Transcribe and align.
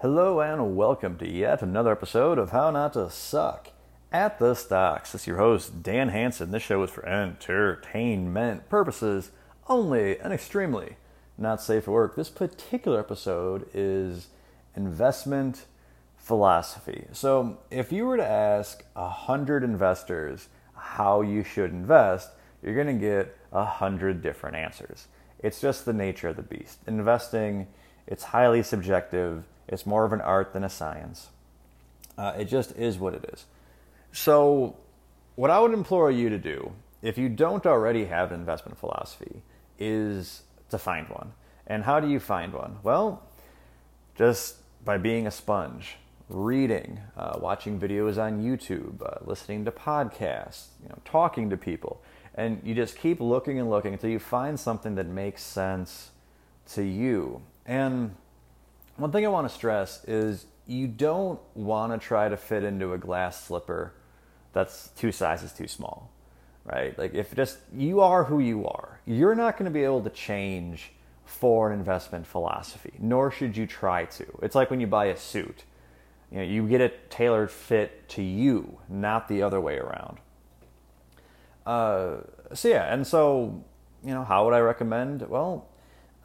Hello 0.00 0.40
and 0.40 0.76
welcome 0.76 1.16
to 1.16 1.26
yet 1.26 1.62
another 1.62 1.90
episode 1.90 2.36
of 2.36 2.50
How 2.50 2.70
Not 2.70 2.92
to 2.92 3.08
Suck 3.08 3.68
at 4.12 4.38
the 4.38 4.52
Stocks. 4.52 5.12
This 5.12 5.22
is 5.22 5.26
your 5.26 5.38
host, 5.38 5.82
Dan 5.82 6.10
Hanson. 6.10 6.50
This 6.50 6.62
show 6.62 6.82
is 6.82 6.90
for 6.90 7.06
entertainment 7.08 8.68
purposes 8.68 9.30
only 9.70 10.20
and 10.20 10.34
extremely 10.34 10.96
not 11.38 11.62
safe 11.62 11.84
for 11.84 11.92
work. 11.92 12.14
This 12.14 12.28
particular 12.28 13.00
episode 13.00 13.70
is 13.72 14.28
investment 14.74 15.64
philosophy. 16.18 17.06
So, 17.12 17.56
if 17.70 17.90
you 17.90 18.04
were 18.04 18.18
to 18.18 18.26
ask 18.26 18.84
a 18.94 19.08
hundred 19.08 19.64
investors 19.64 20.48
how 20.74 21.22
you 21.22 21.42
should 21.42 21.70
invest, 21.70 22.28
you're 22.62 22.74
going 22.74 22.86
to 22.86 22.92
get 23.02 23.34
a 23.50 23.64
hundred 23.64 24.20
different 24.20 24.56
answers. 24.56 25.08
It's 25.38 25.58
just 25.58 25.86
the 25.86 25.94
nature 25.94 26.28
of 26.28 26.36
the 26.36 26.42
beast. 26.42 26.80
Investing, 26.86 27.68
it's 28.06 28.24
highly 28.24 28.62
subjective. 28.62 29.44
It's 29.68 29.86
more 29.86 30.04
of 30.04 30.12
an 30.12 30.20
art 30.20 30.52
than 30.52 30.64
a 30.64 30.68
science. 30.68 31.28
Uh, 32.16 32.34
it 32.38 32.46
just 32.46 32.76
is 32.76 32.98
what 32.98 33.14
it 33.14 33.28
is. 33.32 33.44
So, 34.12 34.76
what 35.34 35.50
I 35.50 35.60
would 35.60 35.74
implore 35.74 36.10
you 36.10 36.28
to 36.30 36.38
do, 36.38 36.72
if 37.02 37.18
you 37.18 37.28
don't 37.28 37.66
already 37.66 38.06
have 38.06 38.32
an 38.32 38.40
investment 38.40 38.78
philosophy, 38.78 39.42
is 39.78 40.42
to 40.70 40.78
find 40.78 41.08
one. 41.08 41.32
And 41.66 41.84
how 41.84 42.00
do 42.00 42.08
you 42.08 42.20
find 42.20 42.52
one? 42.52 42.78
Well, 42.82 43.22
just 44.16 44.56
by 44.84 44.98
being 44.98 45.26
a 45.26 45.30
sponge, 45.30 45.96
reading, 46.28 47.00
uh, 47.16 47.38
watching 47.40 47.78
videos 47.78 48.20
on 48.22 48.42
YouTube, 48.42 49.02
uh, 49.02 49.18
listening 49.24 49.64
to 49.64 49.70
podcasts, 49.70 50.68
you 50.82 50.88
know, 50.88 50.98
talking 51.04 51.50
to 51.50 51.56
people, 51.56 52.02
and 52.34 52.60
you 52.64 52.74
just 52.74 52.96
keep 52.96 53.20
looking 53.20 53.58
and 53.58 53.70
looking 53.70 53.92
until 53.92 54.10
you 54.10 54.18
find 54.18 54.58
something 54.58 54.94
that 54.94 55.06
makes 55.06 55.42
sense 55.42 56.10
to 56.72 56.82
you. 56.82 57.42
And 57.64 58.14
one 58.96 59.12
thing 59.12 59.24
I 59.24 59.28
want 59.28 59.48
to 59.48 59.54
stress 59.54 60.04
is 60.04 60.46
you 60.66 60.88
don't 60.88 61.40
want 61.54 61.92
to 61.92 61.98
try 61.98 62.28
to 62.28 62.36
fit 62.36 62.64
into 62.64 62.92
a 62.92 62.98
glass 62.98 63.44
slipper 63.44 63.94
that's 64.52 64.88
two 64.96 65.12
sizes 65.12 65.52
too 65.52 65.68
small, 65.68 66.10
right? 66.64 66.98
Like 66.98 67.14
if 67.14 67.34
just 67.34 67.58
you 67.74 68.00
are 68.00 68.24
who 68.24 68.40
you 68.40 68.66
are, 68.66 69.00
you're 69.04 69.34
not 69.34 69.58
going 69.58 69.66
to 69.66 69.70
be 69.70 69.84
able 69.84 70.02
to 70.02 70.10
change 70.10 70.92
for 71.24 71.70
an 71.70 71.78
investment 71.78 72.26
philosophy, 72.26 72.94
nor 72.98 73.30
should 73.30 73.56
you 73.56 73.66
try 73.66 74.04
to. 74.06 74.26
It's 74.42 74.54
like 74.54 74.70
when 74.70 74.80
you 74.80 74.86
buy 74.86 75.06
a 75.06 75.16
suit. 75.16 75.64
You 76.30 76.38
know, 76.38 76.44
you 76.44 76.66
get 76.68 76.80
a 76.80 76.88
tailored 77.10 77.50
fit 77.50 78.08
to 78.10 78.22
you, 78.22 78.78
not 78.88 79.28
the 79.28 79.42
other 79.42 79.60
way 79.60 79.78
around. 79.78 80.18
Uh, 81.64 82.18
so 82.54 82.68
yeah, 82.68 82.92
and 82.92 83.06
so 83.06 83.64
you 84.04 84.14
know, 84.14 84.24
how 84.24 84.44
would 84.44 84.54
I 84.54 84.60
recommend? 84.60 85.28
Well, 85.28 85.68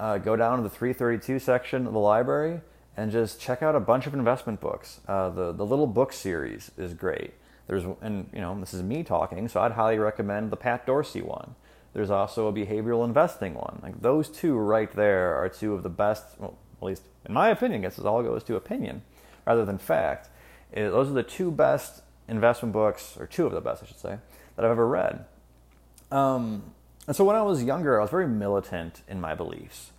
uh, 0.01 0.17
go 0.17 0.35
down 0.35 0.57
to 0.57 0.63
the 0.63 0.69
332 0.69 1.37
section 1.37 1.85
of 1.85 1.93
the 1.93 1.99
library 1.99 2.59
and 2.97 3.11
just 3.11 3.39
check 3.39 3.61
out 3.61 3.75
a 3.75 3.79
bunch 3.79 4.07
of 4.07 4.15
investment 4.15 4.59
books. 4.59 4.99
Uh, 5.07 5.29
the 5.29 5.51
the 5.51 5.65
little 5.65 5.87
book 5.87 6.11
series 6.11 6.71
is 6.75 6.93
great. 6.95 7.33
There's 7.67 7.83
and 8.01 8.27
you 8.33 8.41
know 8.41 8.59
this 8.59 8.73
is 8.73 8.81
me 8.81 9.03
talking, 9.03 9.47
so 9.47 9.61
I'd 9.61 9.73
highly 9.73 9.99
recommend 9.99 10.49
the 10.49 10.57
Pat 10.57 10.87
Dorsey 10.87 11.21
one. 11.21 11.55
There's 11.93 12.09
also 12.09 12.47
a 12.47 12.53
behavioral 12.53 13.05
investing 13.05 13.53
one. 13.53 13.79
Like 13.83 14.01
those 14.01 14.27
two 14.27 14.55
right 14.55 14.91
there 14.91 15.35
are 15.35 15.47
two 15.47 15.75
of 15.75 15.83
the 15.83 15.89
best. 15.89 16.25
Well, 16.39 16.57
at 16.81 16.83
least 16.83 17.03
in 17.25 17.33
my 17.33 17.49
opinion, 17.49 17.81
I 17.81 17.83
guess 17.83 17.99
it 17.99 18.05
all 18.05 18.23
goes 18.23 18.43
to 18.45 18.55
opinion 18.55 19.03
rather 19.45 19.65
than 19.65 19.77
fact. 19.77 20.29
It, 20.71 20.89
those 20.89 21.09
are 21.09 21.13
the 21.13 21.23
two 21.23 21.51
best 21.51 22.01
investment 22.27 22.73
books, 22.73 23.17
or 23.19 23.27
two 23.27 23.45
of 23.45 23.51
the 23.51 23.61
best, 23.61 23.83
I 23.83 23.85
should 23.85 23.99
say, 23.99 24.17
that 24.55 24.65
I've 24.65 24.71
ever 24.71 24.87
read. 24.87 25.25
Um, 26.11 26.73
and 27.11 27.15
so 27.17 27.25
when 27.25 27.35
I 27.35 27.41
was 27.41 27.61
younger, 27.61 27.99
I 27.99 28.03
was 28.03 28.09
very 28.09 28.25
militant 28.25 29.01
in 29.09 29.19
my 29.19 29.35
beliefs. 29.35 29.91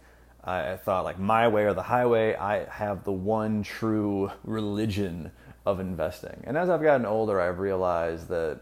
I 0.42 0.78
thought 0.78 1.04
like 1.04 1.18
my 1.18 1.46
way 1.46 1.64
or 1.64 1.74
the 1.74 1.82
highway. 1.82 2.34
I 2.34 2.64
have 2.64 3.04
the 3.04 3.12
one 3.12 3.62
true 3.62 4.30
religion 4.44 5.30
of 5.66 5.78
investing. 5.78 6.42
And 6.44 6.56
as 6.56 6.70
I've 6.70 6.80
gotten 6.80 7.04
older, 7.04 7.38
I've 7.38 7.58
realized 7.58 8.28
that 8.28 8.60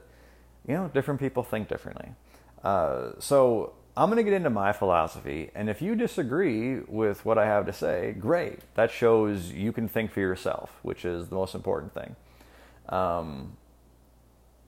you 0.66 0.74
know 0.74 0.90
different 0.92 1.20
people 1.20 1.44
think 1.44 1.68
differently. 1.68 2.08
Uh, 2.64 3.10
so 3.20 3.74
I'm 3.96 4.08
going 4.08 4.16
to 4.16 4.24
get 4.24 4.32
into 4.32 4.50
my 4.50 4.72
philosophy, 4.72 5.52
and 5.54 5.70
if 5.70 5.80
you 5.80 5.94
disagree 5.94 6.80
with 6.80 7.24
what 7.24 7.38
I 7.38 7.46
have 7.46 7.66
to 7.66 7.72
say, 7.72 8.16
great. 8.18 8.58
That 8.74 8.90
shows 8.90 9.52
you 9.52 9.70
can 9.70 9.86
think 9.86 10.10
for 10.10 10.18
yourself, 10.18 10.76
which 10.82 11.04
is 11.04 11.28
the 11.28 11.36
most 11.36 11.54
important 11.54 11.94
thing. 11.94 12.16
Um, 12.88 13.56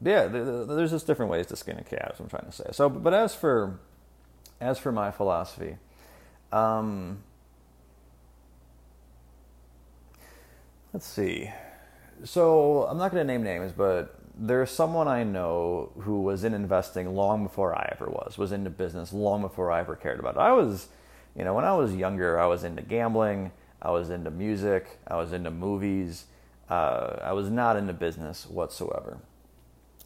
yeah, 0.02 0.26
there's 0.26 0.90
just 0.90 1.06
different 1.06 1.30
ways 1.30 1.46
to 1.46 1.56
skin 1.56 1.78
a 1.78 1.84
cat. 1.84 2.16
I'm 2.18 2.28
trying 2.28 2.46
to 2.46 2.52
say. 2.52 2.64
So, 2.72 2.88
but 2.88 3.14
as 3.14 3.34
for 3.34 3.78
as 4.60 4.78
for 4.78 4.92
my 4.92 5.10
philosophy, 5.10 5.76
um, 6.52 7.22
let's 10.92 11.06
see. 11.06 11.50
So 12.24 12.84
I'm 12.84 12.98
not 12.98 13.10
going 13.10 13.26
to 13.26 13.32
name 13.32 13.42
names, 13.42 13.72
but 13.72 14.16
there's 14.38 14.70
someone 14.70 15.08
I 15.08 15.24
know 15.24 15.90
who 16.00 16.22
was 16.22 16.44
in 16.44 16.54
investing 16.54 17.14
long 17.14 17.42
before 17.42 17.74
I 17.74 17.88
ever 17.92 18.08
was, 18.08 18.38
was 18.38 18.52
into 18.52 18.70
business 18.70 19.12
long 19.12 19.42
before 19.42 19.70
I 19.70 19.80
ever 19.80 19.96
cared 19.96 20.20
about 20.20 20.36
it. 20.36 20.40
I 20.40 20.52
was, 20.52 20.88
you 21.36 21.44
know, 21.44 21.54
when 21.54 21.64
I 21.64 21.74
was 21.74 21.94
younger, 21.94 22.38
I 22.38 22.46
was 22.46 22.62
into 22.64 22.82
gambling, 22.82 23.50
I 23.80 23.90
was 23.90 24.10
into 24.10 24.30
music, 24.30 24.98
I 25.06 25.16
was 25.16 25.32
into 25.32 25.50
movies. 25.50 26.26
Uh, 26.68 27.18
I 27.22 27.32
was 27.34 27.50
not 27.50 27.76
into 27.76 27.92
business 27.92 28.46
whatsoever. 28.46 29.18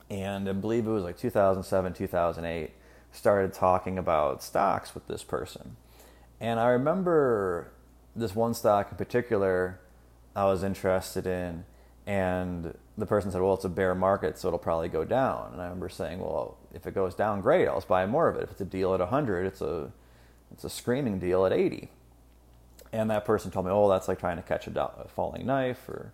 And 0.09 0.49
I 0.49 0.53
believe 0.53 0.87
it 0.87 0.91
was 0.91 1.03
like 1.03 1.19
2007, 1.19 1.94
2008, 1.94 2.71
started 3.12 3.53
talking 3.53 3.99
about 3.99 4.43
stocks 4.43 4.94
with 4.94 5.06
this 5.09 5.25
person. 5.25 5.77
And 6.41 6.61
I 6.61 6.69
remember 6.69 7.72
this 8.15 8.34
one 8.34 8.55
stock 8.55 8.91
in 8.91 8.97
particular 8.97 9.81
I 10.34 10.45
was 10.45 10.62
interested 10.62 11.27
in 11.27 11.65
and 12.06 12.77
the 12.97 13.06
person 13.06 13.31
said, 13.31 13.41
"Well, 13.41 13.55
it's 13.55 13.65
a 13.65 13.69
bear 13.69 13.95
market, 13.95 14.39
so 14.39 14.49
it'll 14.49 14.59
probably 14.59 14.89
go 14.89 15.05
down." 15.05 15.50
And 15.53 15.61
I 15.61 15.65
remember 15.65 15.89
saying, 15.89 16.21
"Well, 16.21 16.56
if 16.72 16.87
it 16.87 16.95
goes 16.95 17.15
down, 17.15 17.41
great. 17.41 17.66
I'll 17.66 17.77
just 17.77 17.89
buy 17.89 18.06
more 18.06 18.28
of 18.28 18.37
it. 18.37 18.45
If 18.45 18.53
it's 18.53 18.61
a 18.61 18.65
deal 18.66 18.95
at 18.95 19.00
100, 19.00 19.47
it's 19.47 19.61
a 19.61 19.91
it's 20.53 20.62
a 20.62 20.71
screaming 20.71 21.19
deal 21.19 21.45
at 21.45 21.53
80." 21.53 21.91
And 22.93 23.11
that 23.11 23.25
person 23.25 23.50
told 23.50 23.66
me, 23.66 23.72
"Oh, 23.72 23.89
that's 23.89 24.09
like 24.09 24.21
trying 24.21 24.37
to 24.37 24.43
catch 24.43 24.66
a, 24.69 24.71
do- 24.71 24.81
a 24.81 25.09
falling 25.09 25.47
knife, 25.47 25.89
or 25.89 26.12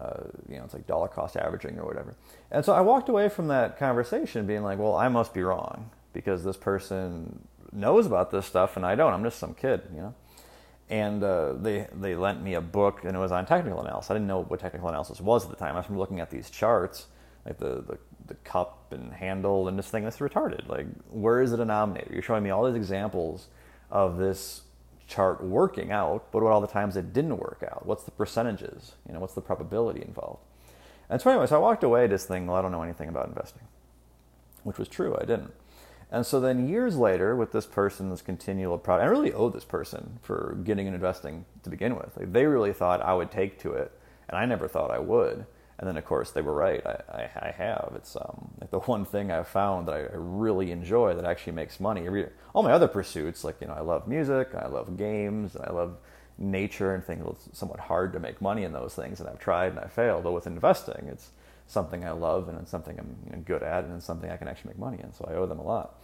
uh, 0.00 0.24
you 0.48 0.58
know, 0.58 0.64
it's 0.64 0.74
like 0.74 0.86
dollar 0.86 1.08
cost 1.08 1.36
averaging 1.36 1.78
or 1.78 1.84
whatever." 1.84 2.14
And 2.50 2.64
so 2.64 2.72
I 2.72 2.80
walked 2.80 3.08
away 3.08 3.28
from 3.28 3.48
that 3.48 3.78
conversation 3.78 4.46
being 4.46 4.62
like, 4.62 4.78
"Well, 4.78 4.94
I 4.94 5.08
must 5.08 5.34
be 5.34 5.42
wrong 5.42 5.90
because 6.12 6.44
this 6.44 6.56
person 6.56 7.46
knows 7.72 8.06
about 8.06 8.30
this 8.30 8.46
stuff 8.46 8.76
and 8.76 8.86
I 8.86 8.94
don't. 8.94 9.12
I'm 9.12 9.24
just 9.24 9.38
some 9.38 9.54
kid, 9.54 9.82
you 9.94 10.00
know." 10.00 10.14
and 10.88 11.22
uh, 11.22 11.54
they 11.54 11.86
they 11.94 12.14
lent 12.14 12.42
me 12.42 12.54
a 12.54 12.60
book 12.60 13.04
and 13.04 13.16
it 13.16 13.18
was 13.18 13.32
on 13.32 13.44
technical 13.46 13.80
analysis. 13.80 14.10
I 14.10 14.14
didn't 14.14 14.28
know 14.28 14.44
what 14.44 14.60
technical 14.60 14.88
analysis 14.88 15.20
was 15.20 15.44
at 15.44 15.50
the 15.50 15.56
time. 15.56 15.74
I 15.74 15.78
was 15.78 15.86
from 15.86 15.98
looking 15.98 16.20
at 16.20 16.30
these 16.30 16.48
charts, 16.48 17.06
like 17.44 17.58
the, 17.58 17.82
the, 17.82 17.98
the 18.26 18.34
cup 18.36 18.92
and 18.92 19.12
handle 19.12 19.68
and 19.68 19.78
this 19.78 19.88
thing 19.88 20.04
that's 20.04 20.18
retarded. 20.18 20.68
Like 20.68 20.86
where 21.10 21.42
is 21.42 21.50
the 21.50 21.56
denominator? 21.56 22.12
You're 22.12 22.22
showing 22.22 22.44
me 22.44 22.50
all 22.50 22.64
these 22.66 22.76
examples 22.76 23.48
of 23.90 24.16
this 24.16 24.62
chart 25.06 25.42
working 25.42 25.92
out, 25.92 26.30
but 26.32 26.42
what 26.42 26.52
all 26.52 26.60
the 26.60 26.66
times 26.66 26.96
it 26.96 27.12
didn't 27.12 27.38
work 27.38 27.62
out? 27.70 27.86
What's 27.86 28.04
the 28.04 28.10
percentages? 28.10 28.94
You 29.06 29.14
know, 29.14 29.20
what's 29.20 29.34
the 29.34 29.40
probability 29.40 30.02
involved? 30.02 30.42
And 31.08 31.20
so 31.20 31.30
anyway, 31.30 31.46
so 31.46 31.56
I 31.56 31.58
walked 31.58 31.84
away 31.84 32.08
just 32.08 32.26
thinking, 32.26 32.48
well, 32.48 32.56
I 32.56 32.62
don't 32.62 32.72
know 32.72 32.82
anything 32.82 33.08
about 33.08 33.28
investing, 33.28 33.62
which 34.64 34.78
was 34.78 34.88
true. 34.88 35.16
I 35.20 35.24
didn't. 35.24 35.52
And 36.10 36.24
so 36.24 36.40
then 36.40 36.68
years 36.68 36.96
later, 36.96 37.34
with 37.34 37.52
this 37.52 37.66
person's 37.66 38.22
continual 38.22 38.78
product, 38.78 39.06
I 39.06 39.10
really 39.10 39.32
owe 39.32 39.48
this 39.48 39.64
person 39.64 40.18
for 40.22 40.56
getting 40.64 40.86
and 40.86 40.94
investing 40.94 41.44
to 41.62 41.70
begin 41.70 41.96
with. 41.96 42.16
Like 42.16 42.32
they 42.32 42.46
really 42.46 42.72
thought 42.72 43.02
I 43.02 43.14
would 43.14 43.30
take 43.30 43.58
to 43.60 43.72
it, 43.72 43.92
and 44.28 44.38
I 44.38 44.46
never 44.46 44.68
thought 44.68 44.90
I 44.90 44.98
would. 44.98 45.46
And 45.78 45.86
then, 45.86 45.96
of 45.98 46.06
course, 46.06 46.30
they 46.30 46.40
were 46.40 46.54
right. 46.54 46.84
I, 46.86 47.02
I, 47.12 47.48
I 47.48 47.50
have. 47.50 47.92
It's 47.96 48.16
um, 48.16 48.50
like 48.60 48.70
the 48.70 48.80
one 48.80 49.04
thing 49.04 49.30
I've 49.30 49.48
found 49.48 49.88
that 49.88 49.94
I, 49.94 50.06
really 50.14 50.70
enjoy 50.70 51.14
that 51.14 51.26
actually 51.26 51.52
makes 51.52 51.80
money. 51.80 52.08
All 52.54 52.62
my 52.62 52.72
other 52.72 52.88
pursuits, 52.88 53.44
like 53.44 53.60
you 53.60 53.66
know, 53.66 53.74
I 53.74 53.80
love 53.80 54.08
music, 54.08 54.54
I 54.54 54.68
love 54.68 54.96
games, 54.96 55.54
I 55.54 55.70
love 55.70 55.98
nature, 56.38 56.94
and 56.94 57.04
things. 57.04 57.26
It's 57.46 57.58
somewhat 57.58 57.80
hard 57.80 58.14
to 58.14 58.20
make 58.20 58.40
money 58.40 58.64
in 58.64 58.72
those 58.72 58.94
things, 58.94 59.20
and 59.20 59.28
I've 59.28 59.38
tried 59.38 59.72
and 59.72 59.80
I 59.80 59.86
failed. 59.88 60.24
But 60.24 60.32
with 60.32 60.46
investing, 60.46 61.08
it's 61.08 61.30
something 61.66 62.04
I 62.04 62.12
love 62.12 62.48
and 62.48 62.58
it's 62.58 62.70
something 62.70 62.98
I'm 62.98 63.42
good 63.42 63.62
at 63.62 63.84
and 63.84 63.96
it's 63.96 64.06
something 64.06 64.30
I 64.30 64.36
can 64.36 64.48
actually 64.48 64.70
make 64.70 64.78
money 64.78 64.98
in. 65.02 65.12
So 65.12 65.26
I 65.28 65.34
owe 65.34 65.46
them 65.46 65.58
a 65.58 65.64
lot. 65.64 66.00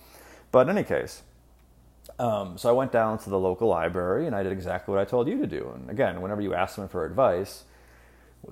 But 0.50 0.68
in 0.68 0.76
any 0.76 0.84
case, 0.84 1.22
um, 2.18 2.58
so 2.58 2.68
I 2.68 2.72
went 2.72 2.92
down 2.92 3.18
to 3.18 3.30
the 3.30 3.38
local 3.38 3.68
library 3.68 4.26
and 4.26 4.34
I 4.34 4.42
did 4.42 4.52
exactly 4.52 4.92
what 4.92 5.00
I 5.00 5.04
told 5.04 5.28
you 5.28 5.38
to 5.38 5.46
do. 5.46 5.72
And 5.74 5.88
again, 5.88 6.20
whenever 6.20 6.40
you 6.40 6.54
ask 6.54 6.74
someone 6.74 6.88
for 6.88 7.06
advice, 7.06 7.64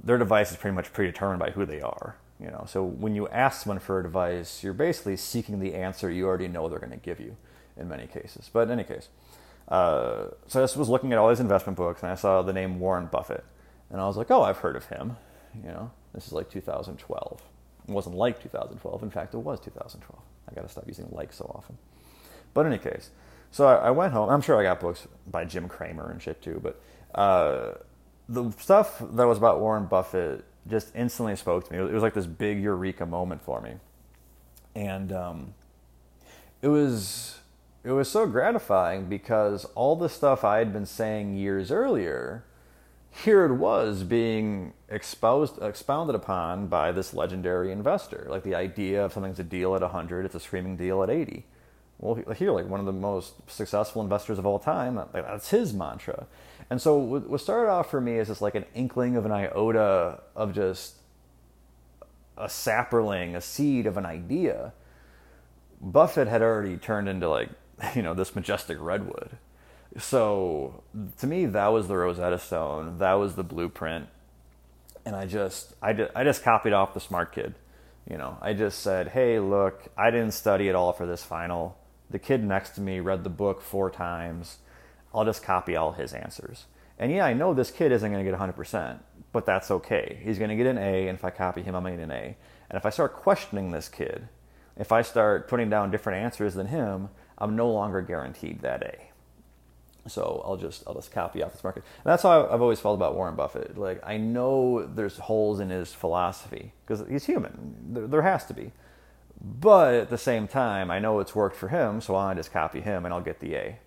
their 0.02 0.18
device 0.18 0.50
is 0.50 0.56
pretty 0.56 0.74
much 0.74 0.92
predetermined 0.92 1.40
by 1.40 1.50
who 1.50 1.64
they 1.64 1.80
are. 1.80 2.16
You 2.38 2.46
know, 2.46 2.64
so 2.66 2.82
when 2.82 3.14
you 3.14 3.28
ask 3.28 3.62
someone 3.62 3.80
for 3.80 4.00
advice, 4.00 4.64
you're 4.64 4.72
basically 4.72 5.16
seeking 5.16 5.60
the 5.60 5.74
answer 5.74 6.10
you 6.10 6.26
already 6.26 6.48
know 6.48 6.68
they're 6.68 6.78
going 6.78 6.90
to 6.90 6.96
give 6.96 7.20
you 7.20 7.36
in 7.76 7.88
many 7.88 8.06
cases. 8.06 8.48
But 8.50 8.60
in 8.60 8.70
any 8.70 8.84
case, 8.84 9.08
uh, 9.68 10.28
so 10.46 10.60
I 10.60 10.62
was 10.62 10.88
looking 10.88 11.12
at 11.12 11.18
all 11.18 11.28
these 11.28 11.40
investment 11.40 11.76
books 11.76 12.02
and 12.02 12.10
I 12.10 12.14
saw 12.14 12.40
the 12.40 12.52
name 12.52 12.80
Warren 12.80 13.06
Buffett, 13.06 13.44
and 13.90 14.00
I 14.00 14.06
was 14.06 14.16
like, 14.16 14.30
oh, 14.30 14.42
I've 14.42 14.58
heard 14.58 14.74
of 14.74 14.86
him. 14.86 15.16
You 15.54 15.68
know, 15.68 15.90
this 16.14 16.26
is 16.26 16.32
like 16.32 16.50
2012. 16.50 17.42
It 17.88 17.92
wasn't 17.92 18.16
like 18.16 18.42
2012. 18.42 19.02
In 19.02 19.10
fact, 19.10 19.34
it 19.34 19.38
was 19.38 19.60
2012. 19.60 20.22
I 20.48 20.54
got 20.54 20.62
to 20.62 20.68
stop 20.68 20.84
using 20.86 21.08
like 21.10 21.32
so 21.32 21.44
often. 21.54 21.76
But 22.54 22.66
in 22.66 22.72
any 22.72 22.82
case, 22.82 23.10
so 23.50 23.66
I, 23.66 23.88
I, 23.88 23.90
went 23.90 24.12
home. 24.12 24.30
I'm 24.30 24.40
sure 24.40 24.58
I 24.58 24.62
got 24.62 24.80
books 24.80 25.06
by 25.26 25.44
Jim 25.44 25.68
Cramer 25.68 26.10
and 26.10 26.22
shit 26.22 26.40
too. 26.42 26.60
But 26.62 26.80
uh, 27.14 27.74
the 28.30 28.50
stuff 28.58 29.02
that 29.12 29.24
was 29.24 29.38
about 29.38 29.60
Warren 29.60 29.86
Buffett 29.86 30.44
just 30.68 30.94
instantly 30.94 31.34
spoke 31.34 31.66
to 31.68 31.72
me. 31.72 31.78
It 31.80 31.92
was 31.92 32.02
like 32.02 32.14
this 32.14 32.26
big 32.26 32.62
eureka 32.62 33.04
moment 33.04 33.42
for 33.42 33.60
me, 33.60 33.74
and 34.74 35.12
um, 35.12 35.54
it 36.62 36.68
was 36.68 37.40
it 37.82 37.90
was 37.90 38.08
so 38.08 38.26
gratifying 38.26 39.06
because 39.06 39.64
all 39.74 39.96
the 39.96 40.08
stuff 40.08 40.44
I 40.44 40.58
had 40.58 40.72
been 40.72 40.86
saying 40.86 41.36
years 41.36 41.72
earlier, 41.72 42.44
here 43.10 43.44
it 43.46 43.54
was 43.54 44.04
being 44.04 44.74
exposed 44.88 45.60
expounded 45.60 46.14
upon 46.14 46.68
by 46.68 46.92
this 46.92 47.12
legendary 47.12 47.72
investor. 47.72 48.26
Like 48.30 48.44
the 48.44 48.54
idea 48.54 49.04
of 49.04 49.12
something's 49.12 49.40
a 49.40 49.44
deal 49.44 49.74
at 49.74 49.82
100, 49.82 50.24
it's 50.24 50.36
a 50.36 50.40
screaming 50.40 50.76
deal 50.76 51.02
at 51.02 51.10
80. 51.10 51.46
Well, 52.00 52.14
here, 52.34 52.50
like 52.50 52.66
one 52.66 52.80
of 52.80 52.86
the 52.86 52.92
most 52.92 53.34
successful 53.46 54.00
investors 54.00 54.38
of 54.38 54.46
all 54.46 54.58
time, 54.58 54.98
that's 55.12 55.50
his 55.50 55.74
mantra. 55.74 56.26
And 56.70 56.80
so 56.80 56.96
what 56.96 57.40
started 57.40 57.70
off 57.70 57.90
for 57.90 58.00
me 58.00 58.16
is 58.16 58.28
just 58.28 58.40
like 58.40 58.54
an 58.54 58.64
inkling 58.74 59.16
of 59.16 59.26
an 59.26 59.32
iota 59.32 60.20
of 60.34 60.54
just 60.54 60.94
a 62.38 62.46
sapperling, 62.46 63.36
a 63.36 63.40
seed 63.42 63.86
of 63.86 63.98
an 63.98 64.06
idea. 64.06 64.72
Buffett 65.78 66.26
had 66.26 66.40
already 66.40 66.78
turned 66.78 67.06
into 67.06 67.28
like, 67.28 67.50
you 67.94 68.00
know, 68.00 68.14
this 68.14 68.34
majestic 68.34 68.78
redwood. 68.80 69.36
So 69.98 70.82
to 71.18 71.26
me, 71.26 71.44
that 71.46 71.68
was 71.68 71.86
the 71.86 71.96
Rosetta 71.96 72.38
Stone. 72.38 72.98
That 72.98 73.14
was 73.14 73.34
the 73.34 73.44
blueprint. 73.44 74.08
And 75.04 75.14
I 75.14 75.26
just, 75.26 75.74
I 75.82 75.92
just, 75.92 76.12
I 76.14 76.24
just 76.24 76.42
copied 76.42 76.72
off 76.72 76.94
the 76.94 77.00
smart 77.00 77.32
kid. 77.32 77.54
You 78.08 78.16
know, 78.16 78.38
I 78.40 78.54
just 78.54 78.78
said, 78.80 79.08
hey, 79.08 79.38
look, 79.38 79.88
I 79.98 80.10
didn't 80.10 80.32
study 80.32 80.70
at 80.70 80.74
all 80.74 80.92
for 80.92 81.06
this 81.06 81.22
final. 81.22 81.76
The 82.10 82.18
kid 82.18 82.44
next 82.44 82.70
to 82.70 82.80
me 82.80 83.00
read 83.00 83.24
the 83.24 83.30
book 83.30 83.62
four 83.62 83.90
times 83.90 84.58
I'll 85.14 85.24
just 85.24 85.42
copy 85.42 85.74
all 85.76 85.92
his 85.92 86.12
answers. 86.12 86.66
And 86.98 87.10
yeah, 87.10 87.24
I 87.24 87.32
know 87.32 87.54
this 87.54 87.70
kid 87.70 87.92
isn't 87.92 88.12
going 88.12 88.24
to 88.24 88.30
get 88.30 88.38
100%, 88.38 88.98
but 89.32 89.46
that's 89.46 89.70
okay. 89.70 90.20
He's 90.22 90.38
going 90.38 90.50
to 90.50 90.56
get 90.56 90.66
an 90.66 90.78
A, 90.78 91.08
and 91.08 91.18
if 91.18 91.24
I 91.24 91.30
copy 91.30 91.62
him, 91.62 91.74
I'm 91.74 91.82
going 91.82 91.94
to 91.94 91.98
get 91.98 92.04
an 92.04 92.10
A. 92.12 92.36
And 92.68 92.76
if 92.76 92.86
I 92.86 92.90
start 92.90 93.14
questioning 93.14 93.70
this 93.70 93.88
kid, 93.88 94.28
if 94.76 94.92
I 94.92 95.02
start 95.02 95.48
putting 95.48 95.70
down 95.70 95.90
different 95.90 96.22
answers 96.22 96.54
than 96.54 96.66
him, 96.66 97.08
I'm 97.38 97.56
no 97.56 97.70
longer 97.70 98.02
guaranteed 98.02 98.60
that 98.60 98.82
A. 98.82 99.10
So 100.08 100.42
I'll 100.46 100.56
just 100.56 100.82
I'll 100.86 100.94
just 100.94 101.12
copy 101.12 101.42
off 101.42 101.52
this 101.52 101.62
market. 101.64 101.84
And 102.04 102.10
that's 102.10 102.22
how 102.22 102.48
I've 102.50 102.62
always 102.62 102.80
felt 102.80 102.94
about 102.94 103.14
Warren 103.14 103.36
Buffett. 103.36 103.76
Like 103.76 104.00
I 104.04 104.16
know 104.16 104.86
there's 104.86 105.18
holes 105.18 105.60
in 105.60 105.70
his 105.70 105.92
philosophy 105.92 106.72
because 106.86 107.06
he's 107.08 107.26
human. 107.26 107.76
There, 107.90 108.06
there, 108.06 108.22
has 108.22 108.46
to 108.46 108.54
be, 108.54 108.72
but 109.40 109.94
at 109.94 110.10
the 110.10 110.18
same 110.18 110.48
time, 110.48 110.90
I 110.90 110.98
know 110.98 111.20
it's 111.20 111.34
worked 111.34 111.56
for 111.56 111.68
him, 111.68 112.00
so 112.00 112.14
I'll 112.14 112.34
just 112.34 112.52
copy 112.52 112.80
him 112.80 113.04
and 113.04 113.14
I'll 113.14 113.20
get 113.20 113.40
the 113.40 113.54
A 113.54 113.78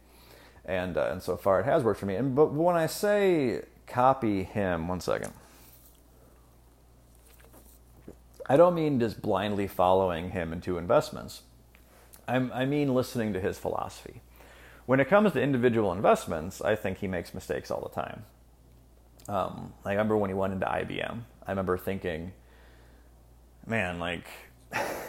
and 0.65 0.97
uh, 0.97 1.09
and 1.11 1.21
so 1.21 1.35
far 1.35 1.59
it 1.59 1.65
has 1.65 1.83
worked 1.83 1.99
for 1.99 2.05
me. 2.05 2.15
And 2.15 2.35
but 2.35 2.53
when 2.53 2.75
I 2.75 2.87
say 2.87 3.63
copy 3.87 4.43
him, 4.43 4.87
one 4.87 4.99
second, 4.99 5.33
I 8.47 8.57
don't 8.57 8.75
mean 8.75 8.99
just 8.99 9.21
blindly 9.21 9.67
following 9.67 10.31
him 10.31 10.53
into 10.53 10.77
investments. 10.77 11.41
I'm, 12.27 12.51
I 12.53 12.65
mean 12.65 12.93
listening 12.93 13.33
to 13.33 13.41
his 13.41 13.57
philosophy. 13.57 14.21
When 14.85 14.99
it 14.99 15.09
comes 15.09 15.33
to 15.33 15.41
individual 15.41 15.91
investments, 15.91 16.61
I 16.61 16.75
think 16.75 16.99
he 16.99 17.07
makes 17.07 17.33
mistakes 17.33 17.69
all 17.71 17.81
the 17.81 18.01
time. 18.01 18.23
Um, 19.27 19.73
I 19.85 19.91
remember 19.91 20.17
when 20.17 20.29
he 20.29 20.33
went 20.33 20.53
into 20.53 20.65
IBM. 20.65 21.21
I 21.45 21.51
remember 21.51 21.77
thinking, 21.77 22.33
man, 23.65 23.99
like. 23.99 24.25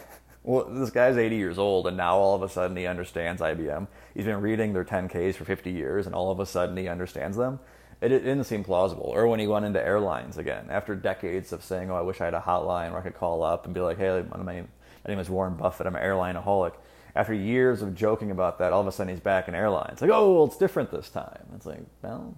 well, 0.45 0.65
this 0.65 0.91
guy's 0.91 1.17
80 1.17 1.35
years 1.35 1.57
old, 1.57 1.87
and 1.87 1.97
now 1.97 2.17
all 2.17 2.35
of 2.35 2.43
a 2.43 2.49
sudden 2.49 2.77
he 2.77 2.85
understands 2.85 3.41
IBM. 3.41 3.87
He's 4.13 4.25
been 4.25 4.41
reading 4.41 4.73
their 4.73 4.85
10Ks 4.85 5.35
for 5.35 5.43
50 5.43 5.71
years, 5.71 6.05
and 6.05 6.13
all 6.13 6.29
of 6.29 6.39
a 6.39 6.45
sudden 6.45 6.77
he 6.77 6.87
understands 6.87 7.35
them. 7.35 7.59
It, 7.99 8.11
it 8.11 8.19
didn't 8.19 8.43
seem 8.43 8.63
plausible. 8.63 9.05
Or 9.05 9.27
when 9.27 9.39
he 9.39 9.47
went 9.47 9.65
into 9.65 9.83
airlines 9.83 10.37
again, 10.37 10.67
after 10.69 10.93
decades 10.93 11.51
of 11.51 11.63
saying, 11.63 11.89
"Oh, 11.89 11.95
I 11.95 12.01
wish 12.01 12.21
I 12.21 12.25
had 12.25 12.35
a 12.35 12.39
hotline 12.39 12.91
where 12.91 12.99
I 12.99 13.03
could 13.03 13.15
call 13.15 13.41
up 13.41 13.65
and 13.65 13.73
be 13.73 13.81
like, 13.81 13.97
hey, 13.97 14.23
my 14.29 14.37
name, 14.53 14.67
my 15.05 15.13
name 15.13 15.19
is 15.19 15.29
Warren 15.29 15.55
Buffett. 15.55 15.87
I'm 15.87 15.95
an 15.95 16.03
airlineaholic." 16.03 16.73
After 17.15 17.33
years 17.33 17.81
of 17.81 17.95
joking 17.95 18.29
about 18.29 18.59
that, 18.59 18.71
all 18.71 18.81
of 18.81 18.87
a 18.87 18.91
sudden 18.91 19.13
he's 19.13 19.21
back 19.21 19.47
in 19.47 19.55
airlines. 19.55 20.01
Like, 20.01 20.11
oh, 20.11 20.35
well, 20.35 20.43
it's 20.45 20.57
different 20.57 20.91
this 20.91 21.09
time. 21.09 21.45
It's 21.55 21.65
like, 21.65 21.85
well, 22.03 22.35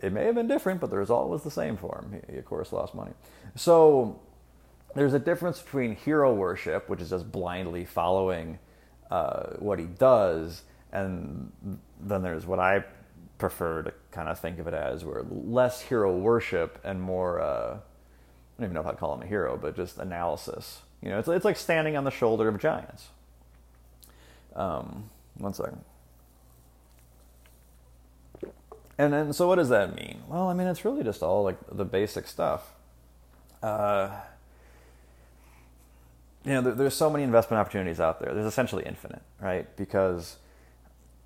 it 0.00 0.12
may 0.12 0.24
have 0.24 0.34
been 0.34 0.48
different, 0.48 0.80
but 0.80 0.90
the 0.90 0.96
result 0.96 1.28
was 1.28 1.44
the 1.44 1.50
same 1.50 1.76
for 1.76 2.02
him. 2.02 2.20
He, 2.26 2.32
he 2.32 2.38
of 2.38 2.46
course, 2.46 2.72
lost 2.72 2.94
money. 2.94 3.12
So 3.54 4.18
there's 4.94 5.14
a 5.14 5.18
difference 5.18 5.60
between 5.60 5.96
hero 5.96 6.32
worship, 6.32 6.88
which 6.88 7.00
is 7.00 7.10
just 7.10 7.30
blindly 7.30 7.84
following 7.84 8.58
uh, 9.10 9.54
what 9.58 9.78
he 9.78 9.84
does, 9.86 10.62
and 10.92 11.52
then 12.00 12.22
there's 12.22 12.46
what 12.46 12.58
I 12.58 12.84
prefer 13.38 13.82
to 13.82 13.92
kind 14.10 14.28
of 14.28 14.38
think 14.38 14.58
of 14.58 14.66
it 14.66 14.74
as, 14.74 15.04
where 15.04 15.24
less 15.28 15.82
hero 15.82 16.16
worship 16.16 16.78
and 16.84 17.00
more, 17.00 17.40
uh, 17.40 17.74
I 17.74 17.78
don't 18.58 18.64
even 18.64 18.72
know 18.72 18.80
if 18.80 18.86
I'd 18.86 18.98
call 18.98 19.14
him 19.14 19.22
a 19.22 19.26
hero, 19.26 19.56
but 19.56 19.76
just 19.76 19.98
analysis. 19.98 20.80
You 21.02 21.10
know, 21.10 21.18
it's, 21.18 21.28
it's 21.28 21.44
like 21.44 21.56
standing 21.56 21.96
on 21.96 22.04
the 22.04 22.10
shoulder 22.10 22.48
of 22.48 22.58
giants. 22.58 23.08
Um, 24.54 25.10
one 25.36 25.52
second. 25.52 25.84
And 28.98 29.12
then, 29.12 29.32
so 29.34 29.46
what 29.46 29.56
does 29.56 29.68
that 29.68 29.94
mean? 29.94 30.22
Well, 30.26 30.48
I 30.48 30.54
mean, 30.54 30.66
it's 30.66 30.84
really 30.84 31.04
just 31.04 31.22
all 31.22 31.44
like 31.44 31.58
the 31.70 31.84
basic 31.84 32.26
stuff. 32.26 32.72
Uh, 33.62 34.10
you 36.46 36.52
know, 36.52 36.62
there, 36.62 36.74
there's 36.74 36.94
so 36.94 37.10
many 37.10 37.24
investment 37.24 37.60
opportunities 37.60 37.98
out 37.98 38.20
there. 38.20 38.32
There's 38.32 38.46
essentially 38.46 38.84
infinite, 38.86 39.22
right? 39.40 39.66
Because 39.76 40.36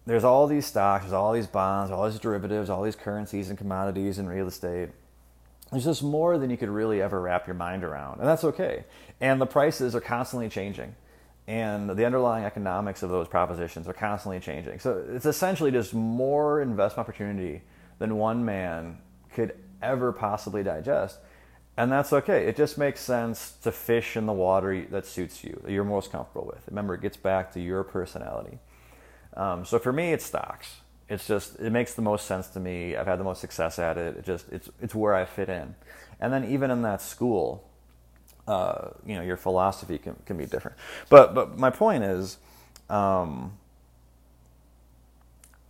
there's 0.07 0.25
all 0.25 0.47
these 0.47 0.67
stocks, 0.67 1.05
there's 1.05 1.13
all 1.13 1.33
these 1.33 1.47
bonds, 1.47 1.93
all 1.93 2.09
these 2.09 2.19
derivatives, 2.19 2.71
all 2.71 2.83
these 2.83 2.97
currencies 2.97 3.51
and 3.51 3.59
commodities 3.59 4.19
and 4.19 4.29
real 4.29 4.49
estate. 4.49 4.89
There's 5.71 5.85
just 5.85 6.03
more 6.03 6.39
than 6.39 6.51
you 6.51 6.57
could 6.57 6.71
really 6.71 7.03
ever 7.03 7.21
wrap 7.21 7.47
your 7.47 7.55
mind 7.55 7.85
around, 7.85 8.19
and 8.19 8.27
that's 8.27 8.43
okay. 8.45 8.85
And 9.21 9.41
the 9.41 9.47
prices 9.47 9.95
are 9.95 10.01
constantly 10.01 10.49
changing, 10.49 10.97
and 11.47 11.91
the 11.91 12.07
underlying 12.07 12.45
economics 12.45 13.03
of 13.03 13.11
those 13.11 13.29
propositions 13.29 13.87
are 13.87 13.93
constantly 13.93 14.41
changing. 14.41 14.81
So 14.81 15.05
it's 15.11 15.27
essentially 15.27 15.71
just 15.71 15.93
more 15.93 16.63
investment 16.63 17.07
opportunity 17.07 17.61
than 17.99 18.17
one 18.17 18.45
man 18.45 18.99
could 19.35 19.55
ever 19.83 20.13
possibly 20.13 20.63
digest. 20.63 21.19
And 21.81 21.91
that's 21.91 22.13
okay. 22.13 22.45
It 22.47 22.59
just 22.59 22.77
makes 22.77 23.01
sense 23.01 23.53
to 23.63 23.73
fish 23.73 24.15
in 24.15 24.27
the 24.27 24.35
water 24.35 24.85
that 24.91 25.07
suits 25.07 25.43
you, 25.43 25.59
that 25.65 25.73
you're 25.73 25.83
most 25.83 26.13
comfortable 26.13 26.47
with. 26.47 26.63
Remember, 26.69 26.93
it 26.93 27.01
gets 27.01 27.17
back 27.17 27.55
to 27.55 27.61
your 27.61 27.85
personality. 27.85 28.59
Um, 29.35 29.65
so 29.65 29.79
for 29.79 29.91
me, 29.91 30.13
it's 30.13 30.27
stocks. 30.27 30.83
It's 31.09 31.27
just 31.27 31.59
it 31.59 31.71
makes 31.71 31.95
the 31.95 32.03
most 32.03 32.27
sense 32.27 32.49
to 32.49 32.61
me. 32.61 32.97
I've 32.97 33.07
had 33.07 33.19
the 33.19 33.25
most 33.25 33.41
success 33.41 33.79
at 33.79 33.97
it. 33.97 34.19
It 34.19 34.25
just 34.27 34.45
it's 34.53 34.69
it's 34.83 34.95
where 34.95 35.15
I 35.15 35.25
fit 35.25 35.49
in. 35.49 35.75
And 36.21 36.31
then 36.31 36.45
even 36.51 36.71
in 36.71 36.83
that 36.83 37.01
school, 37.01 37.67
uh, 38.47 38.91
you 39.07 39.15
know, 39.15 39.23
your 39.23 39.39
philosophy 39.39 39.97
can 39.97 40.17
can 40.27 40.37
be 40.37 40.45
different. 40.45 40.77
But 41.09 41.35
but 41.35 41.57
my 41.57 41.71
point 41.71 42.05
is. 42.05 42.37
Um, 42.91 43.57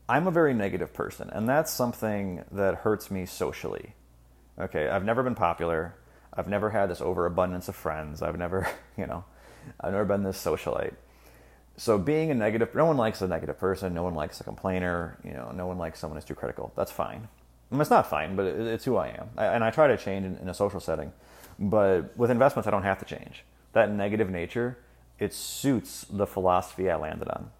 I'm 0.09 0.27
a 0.27 0.33
very 0.33 0.55
negative 0.55 0.93
person, 0.93 1.31
and 1.31 1.49
that's 1.49 1.73
something 1.73 2.43
that 2.51 2.75
hurts 2.79 3.13
me 3.13 3.27
socially. 3.27 3.95
Okay, 4.59 4.89
I've 4.89 5.05
never 5.05 5.23
been 5.23 5.37
popular. 5.37 5.95
I've 6.33 6.49
never 6.49 6.71
had 6.71 6.91
this 6.91 7.01
overabundance 7.01 7.69
of 7.69 7.77
friends. 7.77 8.23
I've 8.23 8.39
never, 8.39 8.69
you 8.97 9.07
know, 9.07 9.25
I've 9.81 9.93
never 9.93 10.05
been 10.05 10.23
this 10.23 10.43
socialite. 10.43 10.95
So 11.77 11.99
being 11.99 12.31
a 12.31 12.35
negative, 12.35 12.75
no 12.75 12.85
one 12.85 12.97
likes 12.97 13.23
a 13.23 13.29
negative 13.29 13.59
person. 13.59 13.95
No 13.95 14.03
one 14.03 14.15
likes 14.15 14.41
a 14.41 14.45
complainer. 14.45 15.19
You 15.25 15.33
know, 15.33 15.51
no 15.53 15.67
one 15.67 15.79
likes 15.79 15.99
someone 15.99 16.17
who's 16.17 16.25
too 16.25 16.35
critical. 16.35 16.73
That's 16.77 16.93
fine. 16.93 17.29
I 17.71 17.75
mean, 17.75 17.81
it's 17.81 17.91
not 17.91 18.11
fine, 18.11 18.37
but 18.37 18.47
it's 18.47 18.85
who 18.85 18.97
I 18.97 19.09
am. 19.09 19.31
I, 19.37 19.47
and 19.47 19.65
I 19.65 19.71
try 19.71 19.87
to 19.87 19.97
change 19.97 20.27
in, 20.27 20.37
in 20.39 20.49
a 20.49 20.55
social 20.55 20.81
setting. 20.81 21.13
But 21.59 22.17
with 22.17 22.31
investments, 22.31 22.67
I 22.67 22.71
don't 22.71 22.83
have 22.83 22.99
to 22.99 23.05
change. 23.05 23.45
That 23.73 23.91
negative 23.91 24.29
nature, 24.29 24.79
it 25.19 25.33
suits 25.33 26.05
the 26.11 26.27
philosophy 26.27 26.91
I 26.91 26.97
landed 26.97 27.29
on. 27.29 27.51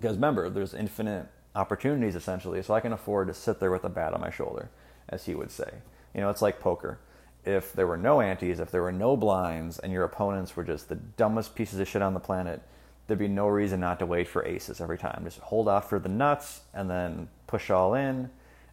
Because 0.00 0.16
remember, 0.16 0.50
there's 0.50 0.74
infinite 0.74 1.26
opportunities 1.54 2.16
essentially, 2.16 2.62
so 2.62 2.74
I 2.74 2.80
can 2.80 2.92
afford 2.92 3.28
to 3.28 3.34
sit 3.34 3.60
there 3.60 3.70
with 3.70 3.84
a 3.84 3.88
bat 3.88 4.12
on 4.12 4.20
my 4.20 4.30
shoulder, 4.30 4.68
as 5.08 5.24
he 5.26 5.34
would 5.34 5.50
say. 5.50 5.70
You 6.14 6.20
know, 6.20 6.30
it's 6.30 6.42
like 6.42 6.60
poker. 6.60 6.98
If 7.46 7.72
there 7.72 7.86
were 7.86 7.96
no 7.96 8.20
antes, 8.20 8.58
if 8.58 8.70
there 8.70 8.82
were 8.82 8.92
no 8.92 9.16
blinds, 9.16 9.78
and 9.78 9.92
your 9.92 10.04
opponents 10.04 10.56
were 10.56 10.64
just 10.64 10.88
the 10.88 10.96
dumbest 10.96 11.54
pieces 11.54 11.78
of 11.78 11.88
shit 11.88 12.02
on 12.02 12.12
the 12.12 12.20
planet, 12.20 12.60
there'd 13.06 13.18
be 13.18 13.28
no 13.28 13.46
reason 13.46 13.80
not 13.80 13.98
to 14.00 14.06
wait 14.06 14.28
for 14.28 14.44
aces 14.44 14.80
every 14.80 14.98
time. 14.98 15.22
Just 15.24 15.38
hold 15.38 15.68
off 15.68 15.88
for 15.88 15.98
the 15.98 16.08
nuts 16.08 16.62
and 16.74 16.90
then 16.90 17.28
push 17.46 17.70
all 17.70 17.94
in, 17.94 18.30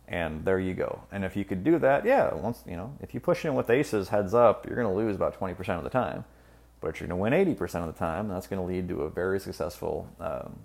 and 0.07 0.43
there 0.43 0.59
you 0.59 0.73
go. 0.73 1.03
And 1.11 1.23
if 1.23 1.35
you 1.35 1.45
could 1.45 1.63
do 1.63 1.77
that, 1.79 2.05
yeah, 2.05 2.33
once 2.33 2.63
you 2.67 2.75
know, 2.75 2.97
if 2.99 3.13
you 3.13 3.19
push 3.19 3.45
in 3.45 3.55
with 3.55 3.69
aces 3.69 4.09
heads 4.09 4.33
up, 4.33 4.65
you're 4.65 4.75
to 4.87 4.89
lose 4.89 5.15
about 5.15 5.39
20% 5.39 5.77
of 5.77 5.83
the 5.83 5.89
time, 5.89 6.25
but 6.81 6.99
you're 6.99 7.09
to 7.09 7.15
win 7.15 7.33
80% 7.33 7.61
of 7.75 7.87
the 7.87 7.93
time. 7.93 8.25
And 8.25 8.31
that's 8.31 8.47
to 8.47 8.61
lead 8.61 8.89
to 8.89 9.01
a 9.01 9.09
very 9.09 9.39
successful 9.39 10.09
um, 10.19 10.59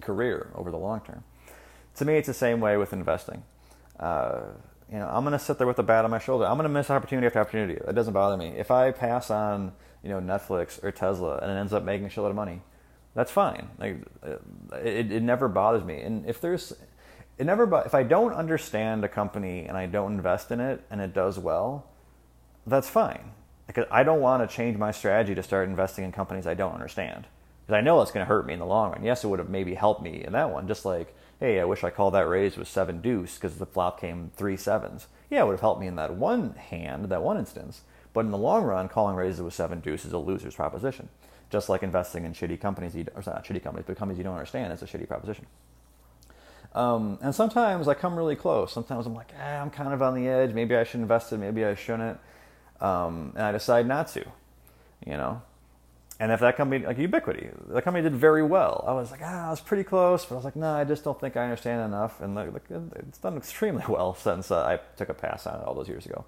career 0.00 0.50
over 0.54 0.70
the 0.70 0.76
long 0.76 1.00
term. 1.00 1.22
To 1.96 2.04
me, 2.04 2.16
it's 2.16 2.26
the 2.26 2.34
same 2.34 2.60
way 2.60 2.76
with 2.76 2.92
investing. 2.92 3.42
Uh, 3.98 4.40
you 4.90 4.98
know, 4.98 5.08
I'm 5.08 5.24
going 5.24 5.32
to 5.32 5.38
sit 5.38 5.58
there 5.58 5.66
with 5.66 5.78
a 5.78 5.82
bat 5.82 6.04
on 6.04 6.10
my 6.10 6.18
shoulder. 6.18 6.46
I'm 6.46 6.56
going 6.56 6.68
to 6.68 6.68
miss 6.68 6.90
opportunity 6.90 7.26
after 7.26 7.40
opportunity. 7.40 7.80
That 7.84 7.94
doesn't 7.94 8.12
bother 8.12 8.36
me. 8.36 8.48
If 8.56 8.70
I 8.70 8.92
pass 8.92 9.30
on, 9.30 9.72
you 10.02 10.10
know, 10.10 10.20
Netflix 10.20 10.82
or 10.82 10.92
Tesla 10.92 11.38
and 11.38 11.50
it 11.50 11.54
ends 11.54 11.72
up 11.72 11.82
making 11.82 12.06
a 12.06 12.08
shitload 12.08 12.30
of 12.30 12.36
money, 12.36 12.62
that's 13.14 13.30
fine. 13.30 13.68
Like, 13.78 13.96
it, 14.74 15.10
it 15.10 15.22
never 15.22 15.48
bothers 15.48 15.84
me. 15.84 16.00
And 16.00 16.26
if 16.26 16.40
there's, 16.40 16.72
it 17.38 17.44
never. 17.44 17.82
If 17.84 17.94
I 17.94 18.02
don't 18.04 18.32
understand 18.32 19.04
a 19.04 19.08
company 19.08 19.66
and 19.66 19.76
I 19.76 19.86
don't 19.86 20.12
invest 20.12 20.50
in 20.52 20.60
it 20.60 20.84
and 20.90 21.00
it 21.00 21.12
does 21.12 21.38
well, 21.38 21.86
that's 22.66 22.88
fine. 22.88 23.32
Because 23.66 23.86
I 23.90 24.04
don't 24.04 24.20
want 24.20 24.48
to 24.48 24.54
change 24.54 24.76
my 24.76 24.92
strategy 24.92 25.34
to 25.34 25.42
start 25.42 25.68
investing 25.68 26.04
in 26.04 26.12
companies 26.12 26.46
I 26.46 26.54
don't 26.54 26.74
understand. 26.74 27.26
Because 27.66 27.78
I 27.78 27.80
know 27.80 28.00
it's 28.02 28.12
going 28.12 28.24
to 28.24 28.28
hurt 28.28 28.46
me 28.46 28.52
in 28.52 28.60
the 28.60 28.66
long 28.66 28.92
run. 28.92 29.02
Yes, 29.02 29.24
it 29.24 29.26
would 29.26 29.40
have 29.40 29.48
maybe 29.48 29.74
helped 29.74 30.02
me 30.02 30.22
in 30.24 30.34
that 30.34 30.50
one. 30.50 30.68
Just 30.68 30.84
like, 30.84 31.16
hey, 31.40 31.60
I 31.60 31.64
wish 31.64 31.84
I 31.84 31.90
called 31.90 32.14
that 32.14 32.28
raise 32.28 32.56
with 32.56 32.68
seven 32.68 33.00
deuce 33.00 33.36
because 33.36 33.56
the 33.56 33.66
flop 33.66 34.00
came 34.00 34.30
three 34.36 34.56
sevens. 34.56 35.06
Yeah, 35.30 35.42
it 35.42 35.46
would 35.46 35.52
have 35.52 35.60
helped 35.60 35.80
me 35.80 35.86
in 35.86 35.96
that 35.96 36.14
one 36.14 36.54
hand, 36.54 37.06
that 37.06 37.22
one 37.22 37.36
instance. 37.36 37.82
But 38.12 38.24
in 38.24 38.30
the 38.30 38.38
long 38.38 38.64
run, 38.64 38.88
calling 38.88 39.16
raises 39.16 39.42
with 39.42 39.52
seven 39.52 39.80
deuce 39.80 40.04
is 40.04 40.12
a 40.12 40.18
loser's 40.18 40.54
proposition. 40.54 41.08
Just 41.50 41.68
like 41.68 41.82
investing 41.82 42.24
in 42.24 42.32
shitty 42.32 42.60
companies, 42.60 42.94
you, 42.94 43.06
or 43.14 43.22
not 43.26 43.44
shitty 43.44 43.62
companies, 43.62 43.84
but 43.86 43.96
companies 43.96 44.18
you 44.18 44.24
don't 44.24 44.34
understand, 44.34 44.72
is 44.72 44.82
a 44.82 44.86
shitty 44.86 45.06
proposition. 45.06 45.46
Um, 46.74 47.18
and 47.22 47.34
sometimes 47.34 47.88
I 47.88 47.94
come 47.94 48.16
really 48.16 48.36
close. 48.36 48.72
Sometimes 48.72 49.06
I'm 49.06 49.14
like, 49.14 49.32
eh, 49.38 49.60
I'm 49.60 49.70
kind 49.70 49.92
of 49.92 50.02
on 50.02 50.14
the 50.14 50.28
edge. 50.28 50.52
Maybe 50.52 50.76
I 50.76 50.84
should 50.84 51.00
invest 51.00 51.32
it. 51.32 51.38
maybe 51.38 51.64
I 51.64 51.74
shouldn't. 51.74 52.18
Um, 52.80 53.32
and 53.34 53.44
I 53.44 53.52
decide 53.52 53.86
not 53.86 54.08
to, 54.08 54.24
you 55.06 55.16
know. 55.16 55.42
And 56.18 56.32
if 56.32 56.40
that 56.40 56.56
company, 56.56 56.86
like 56.86 56.96
Ubiquiti 56.96 57.50
the 57.68 57.82
company 57.82 58.02
did 58.02 58.16
very 58.16 58.42
well. 58.42 58.84
I 58.86 58.92
was 58.92 59.10
like, 59.10 59.20
ah, 59.22 59.48
I 59.48 59.50
was 59.50 59.60
pretty 59.60 59.84
close, 59.84 60.24
but 60.24 60.34
I 60.34 60.36
was 60.36 60.44
like, 60.44 60.56
no, 60.56 60.72
I 60.72 60.84
just 60.84 61.04
don't 61.04 61.20
think 61.20 61.36
I 61.36 61.42
understand 61.42 61.82
enough. 61.82 62.20
And 62.20 62.36
the, 62.36 62.52
it's 62.96 63.18
done 63.18 63.36
extremely 63.36 63.84
well 63.88 64.14
since 64.14 64.50
uh, 64.50 64.64
I 64.64 64.80
took 64.96 65.10
a 65.10 65.14
pass 65.14 65.46
on 65.46 65.60
it 65.60 65.66
all 65.66 65.74
those 65.74 65.88
years 65.88 66.06
ago. 66.06 66.24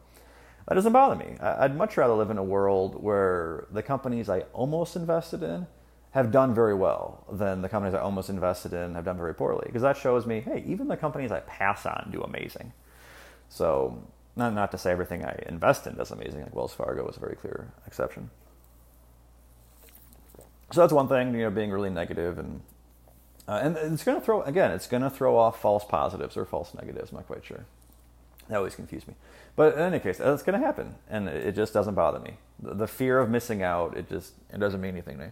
That 0.69 0.75
doesn't 0.75 0.93
bother 0.93 1.17
me. 1.17 1.39
I'd 1.41 1.75
much 1.75 1.97
rather 1.97 2.13
live 2.13 2.29
in 2.29 2.37
a 2.37 2.45
world 2.45 3.03
where 3.03 3.67
the 3.71 3.83
companies 3.83 4.29
I 4.29 4.41
almost 4.53 4.97
invested 4.97 5.43
in 5.43 5.67
have 6.11 6.31
done 6.31 6.55
very 6.55 6.75
well 6.75 7.25
than 7.33 7.63
the 7.63 7.71
companies 7.71 7.95
I 7.95 8.01
almost 8.01 8.29
invested 8.29 8.75
in 8.75 8.95
have 8.95 9.05
done 9.05 9.17
very 9.17 9.35
poorly. 9.35 9.65
Because 9.65 9.81
that 9.81 9.97
shows 9.97 10.27
me, 10.27 10.41
hey, 10.41 10.63
even 10.67 10.89
the 10.89 10.97
companies 10.99 11.33
I 11.33 11.41
pass 11.41 11.87
on 11.87 12.11
do 12.13 12.21
amazing. 12.21 12.75
So, 13.49 14.03
not, 14.37 14.53
not 14.53 14.71
to 14.73 14.79
say 14.79 14.91
everything 14.91 15.25
I 15.25 15.43
invest 15.47 15.87
in 15.87 15.97
does 15.97 16.11
amazing. 16.11 16.43
Like 16.43 16.55
Wells 16.55 16.75
Fargo 16.75 17.09
is 17.09 17.17
a 17.17 17.21
very 17.21 17.37
clear 17.37 17.73
exception. 17.87 18.29
So 20.71 20.81
that's 20.81 20.93
one 20.93 21.09
thing, 21.09 21.35
you 21.35 21.43
know, 21.43 21.51
being 21.51 21.71
really 21.71 21.91
negative 21.91 22.39
and 22.39 22.61
uh, 23.47 23.61
and 23.63 23.77
it's 23.79 24.05
going 24.05 24.19
to 24.19 24.25
throw 24.25 24.43
again, 24.43 24.71
it's 24.71 24.87
going 24.87 25.03
to 25.03 25.09
throw 25.09 25.37
off 25.37 25.61
false 25.61 25.85
positives 25.85 26.37
or 26.37 26.45
false 26.45 26.75
negatives. 26.75 27.11
I'm 27.11 27.17
not 27.17 27.27
quite 27.27 27.45
sure. 27.45 27.65
That 28.49 28.57
always 28.57 28.75
confused 28.75 29.09
me. 29.09 29.15
But 29.57 29.75
in 29.75 29.81
any 29.81 29.99
case, 29.99 30.19
that's 30.19 30.43
going 30.43 30.59
to 30.59 30.65
happen, 30.65 30.95
and 31.11 31.29
it 31.29 31.55
just 31.55 31.73
doesn't 31.73 31.95
bother 31.95 32.19
me. 32.19 32.35
The, 32.61 32.75
the 32.75 32.87
fear 32.87 33.19
of 33.19 33.31
missing 33.31 33.63
out, 33.63 33.97
it 33.97 34.09
just 34.09 34.35
it 34.53 34.61
doesn't 34.61 34.81
mean 34.81 34.93
anything 34.93 35.19
to 35.19 35.25
me. 35.25 35.31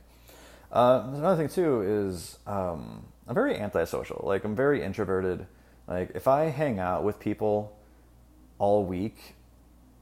Uh, 0.73 1.05
another 1.15 1.37
thing 1.37 1.49
too 1.49 1.83
is 1.83 2.39
um, 2.47 3.05
I'm 3.29 3.35
very 3.35 3.57
antisocial. 3.57 4.23
Like 4.27 4.45
I'm 4.45 4.57
very 4.57 4.83
introverted. 4.83 5.47
Like 5.87 6.13
if 6.15 6.27
I 6.27 6.47
hang 6.47 6.79
out 6.79 7.05
with 7.05 7.21
people 7.21 7.77
all 8.59 8.85
week, 8.85 9.35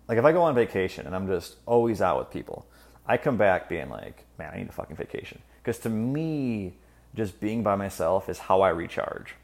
like 0.09 0.19
if 0.19 0.25
I 0.25 0.33
go 0.33 0.43
on 0.43 0.55
vacation 0.55 1.07
and 1.07 1.15
I'm 1.15 1.27
just 1.27 1.57
always 1.67 2.01
out 2.01 2.19
with 2.19 2.31
people, 2.31 2.67
I 3.07 3.17
come 3.17 3.37
back 3.37 3.69
being 3.69 3.91
like, 3.91 4.25
man, 4.39 4.51
I 4.53 4.59
need 4.59 4.69
a 4.69 4.73
fucking 4.73 4.97
vacation. 4.97 5.41
Because 5.63 5.79
to 5.81 5.89
me, 5.89 6.75
just 7.15 7.41
being 7.41 7.63
by 7.63 7.77
myself 7.77 8.29
is 8.29 8.39
how 8.39 8.63
I 8.63 8.71
recharge. 8.71 9.35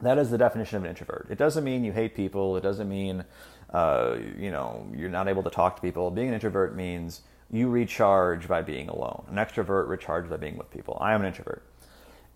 That 0.00 0.18
is 0.18 0.30
the 0.30 0.38
definition 0.38 0.76
of 0.76 0.84
an 0.84 0.90
introvert. 0.90 1.28
It 1.30 1.38
doesn't 1.38 1.64
mean 1.64 1.84
you 1.84 1.92
hate 1.92 2.14
people. 2.14 2.56
It 2.56 2.62
doesn't 2.62 2.88
mean, 2.88 3.24
uh, 3.72 4.16
you 4.38 4.50
know, 4.50 4.86
you're 4.94 5.08
not 5.08 5.28
able 5.28 5.42
to 5.42 5.50
talk 5.50 5.76
to 5.76 5.82
people. 5.82 6.10
Being 6.10 6.28
an 6.28 6.34
introvert 6.34 6.74
means 6.74 7.22
you 7.50 7.68
recharge 7.68 8.48
by 8.48 8.62
being 8.62 8.88
alone. 8.88 9.24
An 9.30 9.36
extrovert 9.36 9.88
recharges 9.88 10.28
by 10.28 10.36
being 10.36 10.58
with 10.58 10.70
people. 10.70 10.98
I 11.00 11.14
am 11.14 11.20
an 11.20 11.26
introvert. 11.28 11.62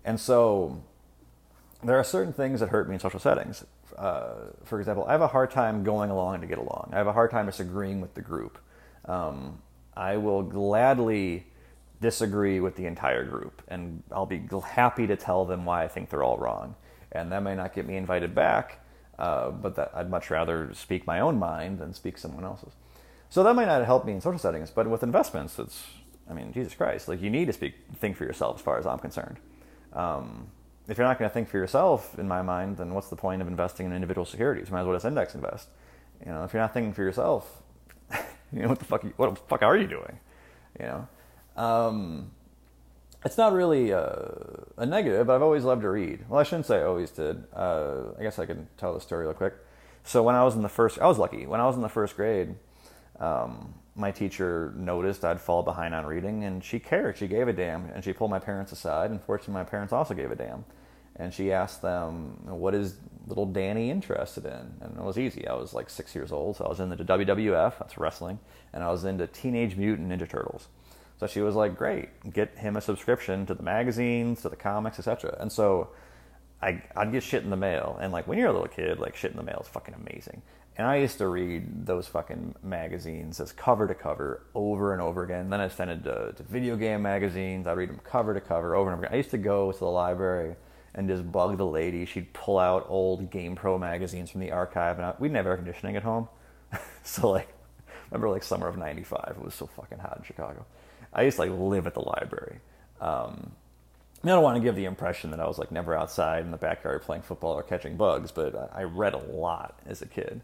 And 0.05 0.19
so 0.19 0.81
there 1.83 1.97
are 1.97 2.03
certain 2.03 2.33
things 2.33 2.59
that 2.59 2.69
hurt 2.69 2.87
me 2.87 2.95
in 2.95 2.99
social 2.99 3.19
settings. 3.19 3.63
Uh, 3.97 4.33
for 4.63 4.79
example, 4.79 5.05
I 5.05 5.11
have 5.11 5.21
a 5.21 5.27
hard 5.27 5.51
time 5.51 5.83
going 5.83 6.09
along 6.09 6.41
to 6.41 6.47
get 6.47 6.57
along. 6.57 6.89
I 6.93 6.97
have 6.97 7.07
a 7.07 7.13
hard 7.13 7.29
time 7.29 7.45
disagreeing 7.45 8.01
with 8.01 8.13
the 8.15 8.21
group. 8.21 8.57
Um, 9.05 9.59
I 10.01 10.17
will 10.17 10.41
gladly 10.41 11.45
disagree 12.01 12.59
with 12.59 12.75
the 12.75 12.87
entire 12.87 13.23
group, 13.23 13.61
and 13.67 14.01
I'll 14.11 14.25
be 14.25 14.41
happy 14.63 15.05
to 15.05 15.15
tell 15.15 15.45
them 15.45 15.63
why 15.63 15.83
I 15.83 15.87
think 15.87 16.09
they're 16.09 16.23
all 16.23 16.37
wrong. 16.37 16.73
And 17.11 17.31
that 17.31 17.43
may 17.43 17.53
not 17.53 17.75
get 17.75 17.85
me 17.85 17.97
invited 17.97 18.33
back, 18.33 18.79
uh, 19.19 19.51
but 19.51 19.75
that, 19.75 19.91
I'd 19.93 20.09
much 20.09 20.31
rather 20.31 20.73
speak 20.73 21.05
my 21.05 21.19
own 21.19 21.37
mind 21.37 21.77
than 21.77 21.93
speak 21.93 22.17
someone 22.17 22.43
else's. 22.43 22.73
So 23.29 23.43
that 23.43 23.53
might 23.53 23.67
not 23.67 23.85
help 23.85 24.05
me 24.05 24.13
in 24.13 24.21
social 24.21 24.39
settings, 24.39 24.71
but 24.71 24.87
with 24.87 25.03
investments, 25.03 25.59
it's, 25.59 25.83
I 26.27 26.33
mean, 26.33 26.51
Jesus 26.51 26.73
Christ, 26.73 27.07
like 27.07 27.21
you 27.21 27.29
need 27.29 27.45
to 27.45 27.53
speak, 27.53 27.75
think 27.95 28.17
for 28.17 28.23
yourself 28.23 28.55
as 28.55 28.61
far 28.63 28.79
as 28.79 28.87
I'm 28.87 28.97
concerned. 28.97 29.37
Um, 29.93 30.47
if 30.87 30.97
you're 30.97 31.05
not 31.05 31.19
going 31.19 31.29
to 31.29 31.33
think 31.33 31.47
for 31.47 31.57
yourself, 31.59 32.17
in 32.17 32.27
my 32.27 32.41
mind, 32.41 32.77
then 32.77 32.95
what's 32.95 33.09
the 33.09 33.15
point 33.15 33.43
of 33.43 33.47
investing 33.47 33.85
in 33.85 33.93
individual 33.93 34.25
securities? 34.25 34.69
You 34.69 34.73
might 34.73 34.81
as 34.81 34.87
well 34.87 34.95
just 34.95 35.05
index 35.05 35.35
invest. 35.35 35.67
You 36.25 36.31
know, 36.31 36.43
if 36.43 36.53
you're 36.53 36.61
not 36.63 36.73
thinking 36.73 36.91
for 36.91 37.03
yourself, 37.03 37.61
you 38.53 38.61
know 38.63 38.69
what 38.69 38.79
the 38.79 38.85
fuck? 38.85 39.03
You, 39.03 39.13
What 39.17 39.35
the 39.35 39.41
fuck 39.47 39.61
are 39.63 39.77
you 39.77 39.87
doing? 39.87 40.19
You 40.79 40.85
know, 40.85 41.07
um, 41.61 42.31
it's 43.23 43.37
not 43.37 43.53
really 43.53 43.91
a, 43.91 44.65
a, 44.77 44.85
negative, 44.85 45.27
but 45.27 45.35
I've 45.35 45.41
always 45.41 45.63
loved 45.63 45.83
to 45.83 45.89
read. 45.89 46.25
Well, 46.27 46.39
I 46.39 46.43
shouldn't 46.43 46.65
say 46.65 46.77
I 46.77 46.83
always 46.83 47.11
did. 47.11 47.43
Uh, 47.53 48.13
I 48.19 48.23
guess 48.23 48.39
I 48.39 48.45
can 48.45 48.67
tell 48.77 48.93
the 48.93 49.01
story 49.01 49.25
real 49.25 49.33
quick. 49.33 49.53
So 50.03 50.23
when 50.23 50.35
I 50.35 50.43
was 50.43 50.55
in 50.55 50.63
the 50.63 50.69
first, 50.69 50.99
I 50.99 51.05
was 51.05 51.17
lucky. 51.17 51.45
When 51.45 51.59
I 51.59 51.65
was 51.65 51.75
in 51.75 51.81
the 51.81 51.89
first 51.89 52.15
grade, 52.15 52.55
um, 53.19 53.75
my 53.95 54.11
teacher 54.11 54.73
noticed 54.75 55.23
I'd 55.23 55.39
fall 55.39 55.61
behind 55.61 55.93
on 55.93 56.05
reading, 56.05 56.43
and 56.43 56.63
she 56.63 56.79
cared. 56.79 57.17
She 57.17 57.27
gave 57.27 57.47
a 57.47 57.53
damn, 57.53 57.85
and 57.91 58.03
she 58.03 58.13
pulled 58.13 58.31
my 58.31 58.39
parents 58.39 58.71
aside. 58.71 59.11
And 59.11 59.21
fortunately, 59.21 59.53
my 59.53 59.63
parents 59.63 59.93
also 59.93 60.13
gave 60.13 60.31
a 60.31 60.35
damn, 60.35 60.65
and 61.21 61.31
she 61.31 61.51
asked 61.51 61.83
them, 61.83 62.35
"What 62.45 62.73
is 62.73 62.97
little 63.27 63.45
Danny 63.45 63.91
interested 63.91 64.45
in?" 64.45 64.73
And 64.81 64.97
it 64.97 65.03
was 65.03 65.19
easy. 65.19 65.47
I 65.47 65.53
was 65.53 65.73
like 65.73 65.89
six 65.89 66.15
years 66.15 66.31
old, 66.31 66.57
so 66.57 66.65
I 66.65 66.69
was 66.69 66.79
into 66.79 67.03
WWF, 67.03 67.77
that's 67.77 67.97
wrestling, 67.99 68.39
and 68.73 68.83
I 68.83 68.89
was 68.89 69.05
into 69.05 69.27
Teenage 69.27 69.77
Mutant 69.77 70.09
Ninja 70.09 70.27
Turtles. 70.27 70.67
So 71.19 71.27
she 71.27 71.41
was 71.41 71.53
like, 71.55 71.77
"Great, 71.77 72.09
get 72.33 72.57
him 72.57 72.75
a 72.75 72.81
subscription 72.81 73.45
to 73.45 73.53
the 73.53 73.61
magazines, 73.61 74.41
to 74.41 74.49
the 74.49 74.55
comics, 74.55 74.97
etc." 74.97 75.37
And 75.39 75.51
so 75.51 75.89
I, 76.59 76.81
I'd 76.95 77.11
get 77.11 77.21
shit 77.21 77.43
in 77.43 77.51
the 77.51 77.63
mail, 77.69 77.99
and 78.01 78.11
like 78.11 78.27
when 78.27 78.39
you're 78.39 78.49
a 78.49 78.53
little 78.53 78.67
kid, 78.67 78.99
like 78.99 79.15
shit 79.15 79.31
in 79.31 79.37
the 79.37 79.43
mail 79.43 79.59
is 79.61 79.67
fucking 79.67 79.93
amazing. 79.93 80.41
And 80.77 80.87
I 80.87 80.95
used 80.95 81.19
to 81.19 81.27
read 81.27 81.85
those 81.85 82.07
fucking 82.07 82.55
magazines 82.63 83.39
as 83.39 83.51
cover 83.51 83.87
to 83.87 83.93
cover 83.93 84.41
over 84.55 84.93
and 84.93 85.01
over 85.01 85.21
again. 85.23 85.51
Then 85.51 85.61
I 85.61 85.65
extended 85.65 86.03
to, 86.05 86.33
to 86.35 86.43
video 86.43 86.75
game 86.77 87.03
magazines. 87.03 87.67
I'd 87.67 87.77
read 87.77 87.89
them 87.89 87.99
cover 88.03 88.33
to 88.33 88.41
cover 88.41 88.73
over 88.73 88.89
and 88.89 88.97
over 88.97 89.05
again. 89.05 89.13
I 89.13 89.17
used 89.17 89.31
to 89.31 89.37
go 89.37 89.71
to 89.71 89.77
the 89.77 89.85
library 89.85 90.55
and 90.93 91.07
just 91.07 91.31
bug 91.31 91.57
the 91.57 91.65
lady. 91.65 92.05
She'd 92.05 92.33
pull 92.33 92.59
out 92.59 92.85
old 92.89 93.31
GamePro 93.31 93.79
magazines 93.79 94.29
from 94.29 94.41
the 94.41 94.51
archive, 94.51 94.97
and 94.97 95.05
I, 95.05 95.13
we 95.19 95.27
didn't 95.27 95.37
have 95.37 95.47
air 95.47 95.55
conditioning 95.55 95.95
at 95.95 96.03
home, 96.03 96.27
so 97.03 97.29
like, 97.29 97.49
remember 98.09 98.29
like 98.29 98.43
summer 98.43 98.67
of 98.67 98.77
'95, 98.77 99.35
it 99.37 99.43
was 99.43 99.55
so 99.55 99.67
fucking 99.67 99.99
hot 99.99 100.17
in 100.17 100.23
Chicago. 100.23 100.65
I 101.13 101.23
used 101.23 101.35
to 101.37 101.43
like 101.43 101.51
live 101.51 101.87
at 101.87 101.93
the 101.93 102.01
library. 102.01 102.59
Um, 102.99 103.51
I 104.23 104.27
don't 104.27 104.43
want 104.43 104.57
to 104.57 104.61
give 104.61 104.75
the 104.75 104.85
impression 104.85 105.31
that 105.31 105.39
I 105.39 105.47
was 105.47 105.57
like 105.57 105.71
never 105.71 105.95
outside 105.95 106.45
in 106.45 106.51
the 106.51 106.57
backyard 106.57 107.01
playing 107.01 107.23
football 107.23 107.53
or 107.53 107.63
catching 107.63 107.97
bugs, 107.97 108.31
but 108.31 108.71
I 108.73 108.83
read 108.83 109.13
a 109.13 109.17
lot 109.17 109.79
as 109.85 110.01
a 110.01 110.05
kid. 110.05 110.41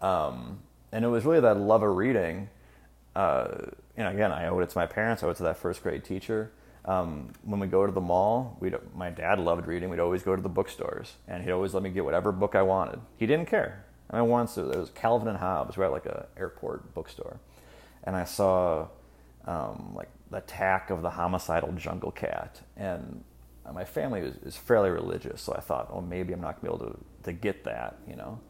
Um, 0.00 0.58
and 0.90 1.04
it 1.04 1.08
was 1.08 1.24
really 1.24 1.40
that 1.40 1.56
love 1.56 1.82
of 1.84 1.96
reading. 1.96 2.48
Uh, 3.14 3.48
know, 3.96 4.10
again, 4.10 4.32
I 4.32 4.48
owe 4.48 4.58
it 4.58 4.70
to 4.70 4.78
my 4.78 4.86
parents. 4.86 5.22
I 5.22 5.28
owe 5.28 5.30
it 5.30 5.36
to 5.36 5.44
that 5.44 5.56
first 5.56 5.82
grade 5.82 6.04
teacher. 6.04 6.50
Um, 6.84 7.32
when 7.44 7.60
we 7.60 7.68
go 7.68 7.86
to 7.86 7.92
the 7.92 8.00
mall, 8.00 8.56
we 8.60 8.72
my 8.94 9.10
dad 9.10 9.38
loved 9.38 9.66
reading. 9.66 9.88
We'd 9.88 10.00
always 10.00 10.22
go 10.22 10.34
to 10.34 10.42
the 10.42 10.48
bookstores, 10.48 11.14
and 11.28 11.44
he'd 11.44 11.52
always 11.52 11.74
let 11.74 11.82
me 11.82 11.90
get 11.90 12.04
whatever 12.04 12.32
book 12.32 12.54
I 12.54 12.62
wanted. 12.62 13.00
He 13.16 13.26
didn't 13.26 13.46
care. 13.46 13.84
I 14.10 14.20
mean, 14.20 14.28
once 14.28 14.56
there 14.56 14.64
was 14.64 14.90
Calvin 14.90 15.28
and 15.28 15.38
Hobbes, 15.38 15.78
right, 15.78 15.90
like 15.90 16.06
a 16.06 16.26
airport 16.36 16.92
bookstore, 16.92 17.38
and 18.04 18.16
I 18.16 18.24
saw 18.24 18.88
um, 19.46 19.92
like 19.94 20.08
the 20.30 20.38
attack 20.38 20.90
of 20.90 21.02
the 21.02 21.10
homicidal 21.10 21.72
jungle 21.72 22.10
cat, 22.10 22.60
and 22.76 23.22
my 23.72 23.84
family 23.84 24.20
is, 24.20 24.34
is 24.44 24.56
fairly 24.56 24.90
religious, 24.90 25.40
so 25.40 25.54
I 25.54 25.60
thought, 25.60 25.88
oh, 25.92 26.00
maybe 26.00 26.32
I'm 26.32 26.40
not 26.40 26.60
gonna 26.60 26.76
be 26.76 26.84
able 26.84 26.92
to 26.92 26.98
to 27.24 27.32
get 27.32 27.62
that, 27.64 27.98
you 28.08 28.16
know. 28.16 28.40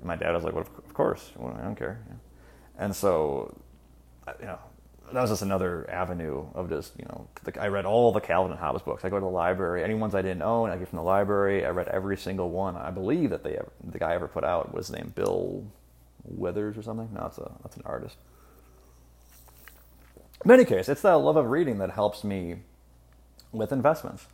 And 0.00 0.06
my 0.06 0.16
dad 0.16 0.32
was 0.32 0.44
like, 0.44 0.54
well, 0.54 0.66
of 0.66 0.94
course, 0.94 1.32
well, 1.36 1.56
I 1.58 1.64
don't 1.64 1.74
care. 1.74 2.00
And 2.78 2.94
so, 2.94 3.56
you 4.38 4.46
know, 4.46 4.58
that 5.12 5.20
was 5.20 5.30
just 5.30 5.42
another 5.42 5.88
avenue 5.90 6.46
of 6.54 6.68
just, 6.68 6.92
you 6.98 7.04
know, 7.06 7.28
I 7.60 7.68
read 7.68 7.84
all 7.84 8.12
the 8.12 8.20
Calvin 8.20 8.52
and 8.52 8.60
Hobbes 8.60 8.82
books. 8.82 9.04
I 9.04 9.08
go 9.08 9.16
to 9.16 9.20
the 9.20 9.26
library. 9.26 9.84
Any 9.84 9.94
ones 9.94 10.14
I 10.14 10.22
didn't 10.22 10.42
own, 10.42 10.70
I 10.70 10.76
get 10.76 10.88
from 10.88 10.98
the 10.98 11.04
library. 11.04 11.64
I 11.64 11.70
read 11.70 11.88
every 11.88 12.16
single 12.16 12.50
one. 12.50 12.76
I 12.76 12.90
believe 12.90 13.30
that 13.30 13.44
they 13.44 13.54
ever, 13.54 13.72
the 13.82 13.98
guy 13.98 14.14
ever 14.14 14.28
put 14.28 14.44
out 14.44 14.72
was 14.72 14.90
named 14.90 15.14
Bill 15.14 15.64
Withers 16.24 16.76
or 16.76 16.82
something. 16.82 17.08
No, 17.12 17.22
that's, 17.22 17.38
a, 17.38 17.52
that's 17.62 17.76
an 17.76 17.82
artist. 17.84 18.16
In 20.44 20.50
any 20.50 20.64
case, 20.64 20.88
it's 20.88 21.02
that 21.02 21.14
love 21.14 21.36
of 21.36 21.46
reading 21.46 21.78
that 21.78 21.90
helps 21.90 22.22
me 22.22 22.56
with 23.52 23.72
investments 23.72 24.26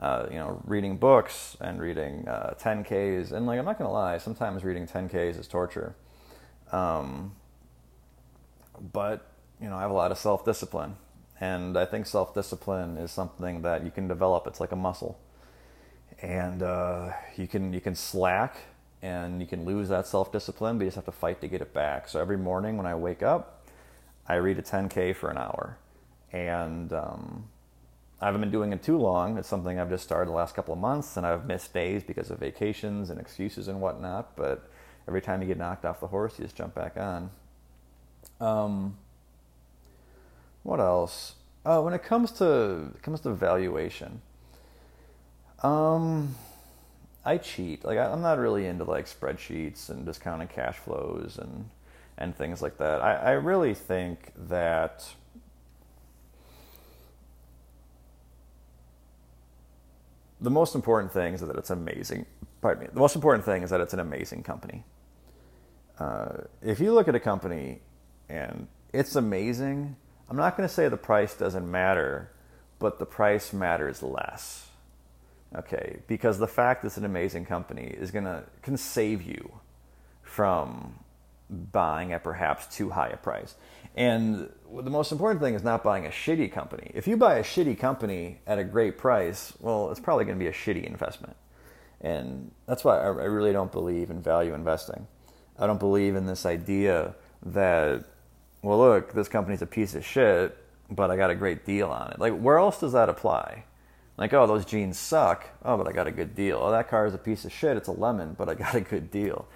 uh, 0.00 0.26
you 0.30 0.36
know, 0.36 0.60
reading 0.64 0.96
books 0.96 1.56
and 1.60 1.80
reading 1.80 2.26
uh, 2.28 2.54
10Ks. 2.60 3.32
And 3.32 3.46
like, 3.46 3.58
I'm 3.58 3.64
not 3.64 3.78
to 3.88 3.88
lie, 3.88 4.18
sometimes 4.18 4.64
reading 4.64 4.86
10Ks 4.86 5.38
is 5.38 5.48
torture. 5.48 5.94
Um, 6.72 7.34
but, 8.92 9.30
you 9.60 9.68
know, 9.68 9.76
I 9.76 9.82
have 9.82 9.90
a 9.90 9.94
lot 9.94 10.12
of 10.12 10.18
self 10.18 10.44
discipline. 10.44 10.96
And 11.40 11.76
I 11.78 11.84
think 11.86 12.06
self 12.06 12.34
discipline 12.34 12.96
is 12.98 13.10
something 13.12 13.62
that 13.62 13.84
you 13.84 13.90
can 13.90 14.08
develop. 14.08 14.46
It's 14.46 14.60
like 14.60 14.72
a 14.72 14.76
muscle. 14.76 15.18
and 16.22 16.62
uh, 16.62 17.12
you 17.36 17.46
can 17.46 17.72
you 17.72 17.80
can 17.80 17.94
slack 17.94 18.56
and 19.02 19.40
you 19.40 19.46
can 19.46 19.64
lose 19.64 19.88
that 19.88 20.06
self 20.06 20.32
discipline, 20.32 20.78
but 20.78 20.84
you 20.84 20.88
just 20.88 20.96
have 20.96 21.04
to 21.06 21.12
fight 21.12 21.40
to 21.42 21.48
get 21.48 21.60
it 21.60 21.74
back. 21.74 22.08
So 22.08 22.20
every 22.20 22.38
morning 22.38 22.76
when 22.76 22.86
I 22.86 22.94
wake 22.94 23.22
up, 23.22 23.66
I 24.28 24.36
read 24.36 24.58
a 24.58 24.62
10k 24.62 25.14
for 25.16 25.30
an 25.30 25.38
hour, 25.38 25.78
and 26.32 26.92
um, 26.92 27.46
I 28.20 28.26
haven't 28.26 28.40
been 28.40 28.50
doing 28.50 28.72
it 28.72 28.82
too 28.82 28.98
long. 28.98 29.38
It's 29.38 29.48
something 29.48 29.78
I've 29.78 29.90
just 29.90 30.04
started 30.04 30.30
the 30.30 30.34
last 30.36 30.54
couple 30.54 30.74
of 30.74 30.80
months, 30.80 31.16
and 31.16 31.26
I've 31.26 31.46
missed 31.46 31.74
days 31.74 32.02
because 32.02 32.30
of 32.30 32.38
vacations 32.38 33.10
and 33.10 33.20
excuses 33.20 33.68
and 33.68 33.80
whatnot. 33.80 34.36
But 34.36 34.68
every 35.08 35.22
time 35.22 35.42
you 35.42 35.48
get 35.48 35.58
knocked 35.58 35.84
off 35.84 36.00
the 36.00 36.08
horse, 36.08 36.38
you 36.38 36.44
just 36.44 36.56
jump 36.56 36.74
back 36.74 36.96
on. 36.96 37.30
Um, 38.40 38.96
what 40.66 40.80
else? 40.80 41.34
Oh, 41.64 41.82
when 41.82 41.94
it 41.94 42.02
comes 42.02 42.32
to 42.32 42.90
it 42.94 43.02
comes 43.02 43.20
to 43.20 43.32
valuation, 43.32 44.20
um, 45.62 46.34
I 47.24 47.38
cheat. 47.38 47.84
Like 47.84 47.98
I, 47.98 48.12
am 48.12 48.20
not 48.20 48.38
really 48.38 48.66
into 48.66 48.84
like 48.84 49.06
spreadsheets 49.06 49.88
and 49.88 50.04
discounting 50.04 50.48
cash 50.48 50.76
flows 50.76 51.38
and 51.40 51.70
and 52.18 52.36
things 52.36 52.62
like 52.62 52.78
that. 52.78 53.00
I, 53.00 53.14
I 53.14 53.30
really 53.32 53.74
think 53.74 54.32
that 54.48 55.08
the 60.40 60.50
most 60.50 60.74
important 60.74 61.12
thing 61.12 61.34
is 61.34 61.40
that 61.42 61.54
it's 61.56 61.70
amazing. 61.70 62.26
Pardon 62.60 62.84
me. 62.84 62.90
The 62.92 63.00
most 63.00 63.14
important 63.14 63.44
thing 63.44 63.62
is 63.62 63.70
that 63.70 63.80
it's 63.80 63.94
an 63.94 64.00
amazing 64.00 64.42
company. 64.42 64.82
Uh, 66.00 66.38
if 66.60 66.80
you 66.80 66.92
look 66.92 67.06
at 67.06 67.14
a 67.14 67.20
company 67.20 67.80
and 68.28 68.66
it's 68.92 69.14
amazing, 69.14 69.96
I'm 70.28 70.36
not 70.36 70.56
going 70.56 70.68
to 70.68 70.74
say 70.74 70.88
the 70.88 70.96
price 70.96 71.34
doesn't 71.34 71.70
matter, 71.70 72.30
but 72.78 72.98
the 72.98 73.06
price 73.06 73.52
matters 73.52 74.02
less. 74.02 74.68
Okay, 75.54 76.00
because 76.08 76.38
the 76.38 76.48
fact 76.48 76.82
that 76.82 76.88
it's 76.88 76.96
an 76.96 77.04
amazing 77.04 77.46
company 77.46 77.84
is 77.84 78.10
going 78.10 78.24
to 78.24 78.42
can 78.62 78.76
save 78.76 79.22
you 79.22 79.60
from 80.22 80.98
buying 81.48 82.12
at 82.12 82.24
perhaps 82.24 82.66
too 82.76 82.90
high 82.90 83.08
a 83.08 83.16
price. 83.16 83.54
And 83.94 84.50
the 84.70 84.90
most 84.90 85.12
important 85.12 85.40
thing 85.40 85.54
is 85.54 85.62
not 85.62 85.82
buying 85.82 86.04
a 86.04 86.10
shitty 86.10 86.52
company. 86.52 86.90
If 86.94 87.06
you 87.06 87.16
buy 87.16 87.36
a 87.36 87.42
shitty 87.42 87.78
company 87.78 88.40
at 88.46 88.58
a 88.58 88.64
great 88.64 88.98
price, 88.98 89.54
well, 89.60 89.90
it's 89.90 90.00
probably 90.00 90.24
going 90.24 90.38
to 90.38 90.42
be 90.42 90.48
a 90.48 90.52
shitty 90.52 90.84
investment. 90.84 91.36
And 92.00 92.50
that's 92.66 92.84
why 92.84 92.98
I 92.98 93.06
really 93.08 93.52
don't 93.52 93.72
believe 93.72 94.10
in 94.10 94.20
value 94.20 94.52
investing. 94.52 95.06
I 95.58 95.66
don't 95.66 95.80
believe 95.80 96.14
in 96.14 96.26
this 96.26 96.44
idea 96.44 97.14
that, 97.44 98.04
well, 98.66 98.78
look, 98.78 99.12
this 99.12 99.28
company's 99.28 99.62
a 99.62 99.66
piece 99.66 99.94
of 99.94 100.04
shit, 100.04 100.58
but 100.90 101.08
I 101.08 101.16
got 101.16 101.30
a 101.30 101.36
great 101.36 101.64
deal 101.64 101.88
on 101.88 102.10
it. 102.10 102.18
Like, 102.18 102.36
where 102.36 102.58
else 102.58 102.80
does 102.80 102.94
that 102.94 103.08
apply? 103.08 103.62
Like, 104.16 104.32
oh, 104.32 104.44
those 104.48 104.64
jeans 104.64 104.98
suck. 104.98 105.46
Oh, 105.64 105.76
but 105.76 105.86
I 105.86 105.92
got 105.92 106.08
a 106.08 106.10
good 106.10 106.34
deal. 106.34 106.58
Oh, 106.60 106.72
that 106.72 106.88
car 106.88 107.06
is 107.06 107.14
a 107.14 107.18
piece 107.18 107.44
of 107.44 107.52
shit. 107.52 107.76
It's 107.76 107.86
a 107.86 107.92
lemon, 107.92 108.34
but 108.36 108.48
I 108.48 108.54
got 108.54 108.74
a 108.74 108.80
good 108.80 109.12
deal. 109.12 109.46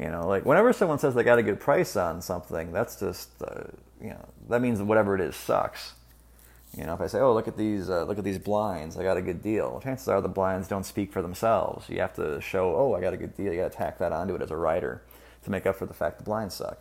You 0.00 0.10
know, 0.10 0.26
like 0.26 0.44
whenever 0.44 0.72
someone 0.72 0.98
says 0.98 1.14
they 1.14 1.22
got 1.22 1.38
a 1.38 1.44
good 1.44 1.60
price 1.60 1.94
on 1.94 2.20
something, 2.20 2.72
that's 2.72 2.98
just, 2.98 3.30
uh, 3.40 3.68
you 4.02 4.10
know, 4.10 4.28
that 4.48 4.60
means 4.60 4.82
whatever 4.82 5.14
it 5.14 5.20
is 5.20 5.36
sucks. 5.36 5.94
You 6.76 6.86
know, 6.86 6.94
if 6.94 7.00
I 7.00 7.06
say, 7.06 7.20
oh, 7.20 7.34
look 7.34 7.46
at 7.46 7.56
these, 7.56 7.88
uh, 7.88 8.02
look 8.02 8.18
at 8.18 8.24
these 8.24 8.38
blinds, 8.38 8.98
I 8.98 9.04
got 9.04 9.16
a 9.16 9.22
good 9.22 9.42
deal. 9.42 9.80
Chances 9.80 10.08
are 10.08 10.20
the 10.20 10.28
blinds 10.28 10.66
don't 10.66 10.84
speak 10.84 11.12
for 11.12 11.22
themselves. 11.22 11.88
You 11.88 12.00
have 12.00 12.14
to 12.14 12.40
show, 12.40 12.74
oh, 12.74 12.94
I 12.94 13.00
got 13.00 13.14
a 13.14 13.16
good 13.16 13.36
deal. 13.36 13.52
You 13.52 13.60
got 13.60 13.70
to 13.70 13.78
tack 13.78 13.98
that 13.98 14.10
onto 14.10 14.34
it 14.34 14.42
as 14.42 14.50
a 14.50 14.56
writer 14.56 15.02
to 15.44 15.50
make 15.52 15.66
up 15.66 15.76
for 15.76 15.86
the 15.86 15.94
fact 15.94 16.18
the 16.18 16.24
blinds 16.24 16.56
suck. 16.56 16.78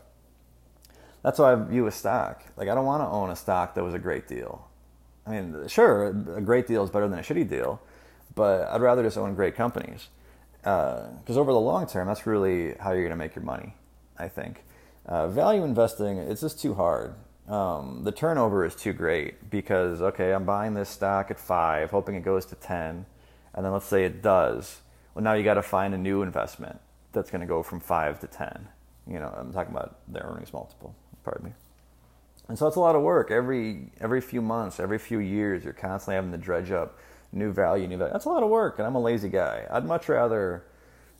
That's 1.25 1.39
how 1.39 1.46
I 1.46 1.55
view 1.55 1.88
a 1.88 1.91
stock. 1.91 2.44
Like, 2.55 2.70
I 2.70 2.75
don't 2.75 2.86
want 2.86 3.01
to 3.01 3.08
own 3.08 3.32
a 3.32 3.36
stock 3.36 3.74
that 3.74 3.84
was 3.84 3.96
a 3.96 4.00
great 4.00 4.27
deal. 4.27 4.70
I 5.25 5.32
mean, 5.32 5.67
sure, 5.67 6.10
a 6.10 6.39
great 6.39 6.67
deal 6.67 6.84
is 6.84 6.91
better 6.91 7.08
than 7.08 7.17
a 7.17 7.24
shitty 7.24 7.50
deal, 7.50 7.82
but 8.36 8.67
I'd 8.70 8.79
rather 8.79 9.01
just 9.01 9.17
own 9.17 9.34
great 9.34 9.55
companies. 9.55 10.10
Because 10.62 11.36
uh, 11.36 11.39
over 11.39 11.51
the 11.51 11.60
long 11.60 11.88
term, 11.88 12.08
that's 12.08 12.27
really 12.27 12.75
how 12.79 12.91
you're 12.91 13.01
going 13.01 13.10
to 13.10 13.15
make 13.15 13.34
your 13.34 13.44
money, 13.44 13.74
I 14.20 14.27
think. 14.27 14.65
Uh, 15.08 15.27
value 15.27 15.63
investing, 15.63 16.20
it's 16.20 16.41
just 16.41 16.62
too 16.62 16.75
hard. 16.75 17.15
Um, 17.48 18.03
the 18.03 18.11
turnover 18.11 18.64
is 18.64 18.75
too 18.75 18.94
great 18.94 19.50
because, 19.50 20.03
okay, 20.03 20.31
I'm 20.31 20.46
buying 20.46 20.75
this 20.75 20.90
stock 20.90 21.31
at 21.31 21.40
five, 21.40 21.90
hoping 21.90 22.14
it 22.14 22.22
goes 22.22 22.46
to 22.46 22.55
10, 22.55 23.03
and 23.55 23.66
then 23.66 23.72
let's 23.74 23.88
say 23.88 24.05
it 24.05 24.22
does. 24.22 24.81
Well, 25.16 25.24
now 25.24 25.33
you 25.33 25.44
got 25.44 25.55
to 25.55 25.64
find 25.64 25.96
a 25.96 25.98
new 25.98 26.22
investment 26.22 26.79
that's 27.14 27.31
going 27.31 27.42
to 27.42 27.48
go 27.48 27.64
from 27.64 27.79
five 27.79 28.20
to 28.20 28.27
10. 28.27 28.68
You 29.07 29.20
know, 29.20 29.33
I'm 29.38 29.53
talking 29.53 29.74
about 29.74 29.98
the 30.07 30.22
earnings 30.22 30.51
multiple, 30.51 30.96
pardon 31.25 31.48
me. 31.48 31.51
And 32.48 32.57
so 32.57 32.68
it's 32.68 32.75
a 32.75 32.79
lot 32.79 32.96
of 32.96 33.01
work. 33.01 33.31
Every 33.31 33.92
every 34.00 34.22
few 34.22 34.42
months, 34.42 34.79
every 34.79 35.00
few 35.00 35.20
years, 35.20 35.64
you're 35.64 35.74
constantly 35.74 36.16
having 36.16 36.31
to 36.31 36.38
dredge 36.38 36.72
up 36.72 37.00
new 37.31 37.51
value, 37.51 37.88
new 37.88 37.98
value. 37.98 38.14
That's 38.14 38.25
a 38.25 38.29
lot 38.29 38.44
of 38.44 38.50
work, 38.50 38.77
and 38.77 38.88
I'm 38.88 38.96
a 38.96 39.01
lazy 39.01 39.29
guy. 39.29 39.66
I'd 39.70 39.85
much 39.85 40.07
rather 40.07 40.64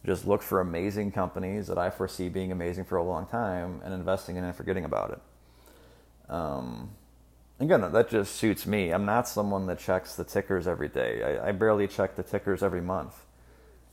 just 0.06 0.28
look 0.28 0.44
for 0.44 0.62
amazing 0.62 1.12
companies 1.12 1.66
that 1.68 1.80
I 1.80 1.90
foresee 1.90 2.30
being 2.30 2.52
amazing 2.52 2.86
for 2.86 2.98
a 2.98 3.04
long 3.04 3.26
time 3.26 3.82
and 3.84 3.94
investing 3.94 4.36
in 4.36 4.44
and 4.44 4.56
forgetting 4.56 4.86
about 4.86 5.12
it. 5.12 6.32
Um, 6.32 6.92
again, 7.60 7.82
that 7.82 8.10
just 8.10 8.36
suits 8.36 8.68
me. 8.68 8.92
I'm 8.92 9.06
not 9.06 9.28
someone 9.28 9.66
that 9.66 9.80
checks 9.80 10.16
the 10.16 10.24
tickers 10.24 10.68
every 10.68 10.90
day. 10.90 11.40
I, 11.42 11.50
I 11.50 11.52
barely 11.54 11.88
check 11.88 12.16
the 12.16 12.24
tickers 12.24 12.62
every 12.62 12.82
month. 12.82 13.16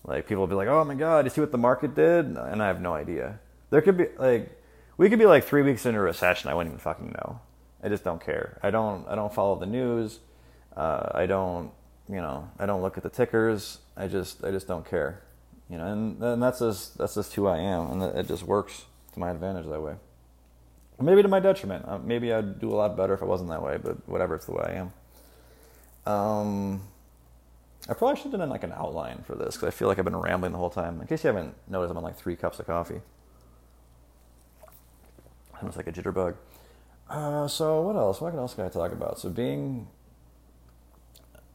Like 0.05 0.27
people 0.27 0.41
will 0.41 0.49
be 0.49 0.55
like, 0.55 0.69
"Oh 0.69 0.85
my 0.85 0.95
god, 0.95 1.25
you 1.25 1.31
see 1.31 1.41
what 1.41 1.53
the 1.53 1.59
market 1.59 1.95
did?" 1.95 2.27
And 2.27 2.63
I 2.63 2.67
have 2.67 2.81
no 2.81 2.93
idea. 2.93 3.39
There 3.71 3.81
could 3.81 3.97
be 3.97 4.07
like 4.19 4.62
we 4.97 5.09
could 5.09 5.19
be 5.19 5.27
like 5.27 5.45
three 5.45 5.63
weeks 5.63 5.87
into 5.87 5.99
a 5.99 6.03
recession. 6.03 6.51
I 6.51 6.55
wouldn't 6.55 6.75
even 6.75 6.81
fucking 6.81 7.13
know. 7.13 7.41
I 7.83 7.89
just 7.89 8.05
don't 8.05 8.25
care. 8.25 8.59
I 8.63 8.71
don't. 8.71 9.07
I 9.09 9.15
don't 9.15 9.33
follow 9.35 9.59
the 9.59 9.67
news. 9.67 10.21
Uh, 10.77 11.11
I 11.15 11.27
don't. 11.27 11.73
You 12.09 12.21
know. 12.21 12.49
I 12.59 12.67
don't 12.67 12.83
look 12.83 12.97
at 12.97 13.03
the 13.03 13.11
tickers. 13.11 13.79
I 13.97 14.07
just. 14.07 14.45
I 14.45 14.51
just 14.51 14.69
don't 14.69 14.89
care. 14.89 15.23
You 15.69 15.79
know. 15.79 15.87
And, 15.87 16.23
and 16.23 16.43
that's 16.43 16.61
just. 16.61 16.99
That's 16.99 17.15
just 17.15 17.35
who 17.35 17.47
I 17.47 17.59
am, 17.59 17.91
and 17.91 18.17
it 18.17 18.29
just 18.29 18.45
works 18.45 18.85
to 19.15 19.19
my 19.19 19.31
advantage 19.31 19.67
that 19.67 19.81
way. 19.81 19.95
Maybe 21.01 21.23
to 21.23 21.29
my 21.29 21.41
detriment. 21.41 21.85
Uh, 21.89 21.99
maybe 21.99 22.33
I'd 22.33 22.61
do 22.61 22.71
a 22.71 22.77
lot 22.77 22.97
better 22.97 23.15
if 23.15 23.23
I 23.23 23.25
wasn't 23.25 23.51
that 23.51 23.63
way. 23.63 23.79
But 23.83 24.09
whatever. 24.09 24.37
It's 24.37 24.47
the 24.47 24.53
way 24.53 24.65
I 24.65 24.73
am. 24.75 24.93
Um. 26.13 26.83
I 27.89 27.95
probably 27.95 28.15
should 28.15 28.31
have 28.31 28.41
done 28.41 28.49
like 28.49 28.63
an 28.63 28.73
outline 28.73 29.25
for 29.27 29.35
this 29.35 29.57
because 29.57 29.67
I 29.67 29.71
feel 29.73 29.89
like 29.89 29.99
I've 29.99 30.05
been 30.05 30.17
rambling 30.17 30.53
the 30.53 30.59
whole 30.59 30.71
time. 30.71 31.01
In 31.01 31.07
case 31.09 31.25
you 31.25 31.29
haven't 31.29 31.57
noticed, 31.69 31.91
I'm 31.91 31.97
on 31.97 32.05
like 32.05 32.17
three 32.17 32.37
cups 32.37 32.61
of 32.61 32.67
coffee. 32.67 33.01
Almost 35.63 35.77
like 35.77 35.87
a 35.87 35.93
jitterbug. 35.93 36.35
Uh, 37.09 37.47
so 37.47 37.83
what 37.83 37.95
else? 37.95 38.21
What 38.21 38.35
else 38.35 38.55
can 38.55 38.65
I 38.65 38.69
talk 38.69 38.91
about? 38.91 39.21
So 39.21 39.31
being, 39.31 39.87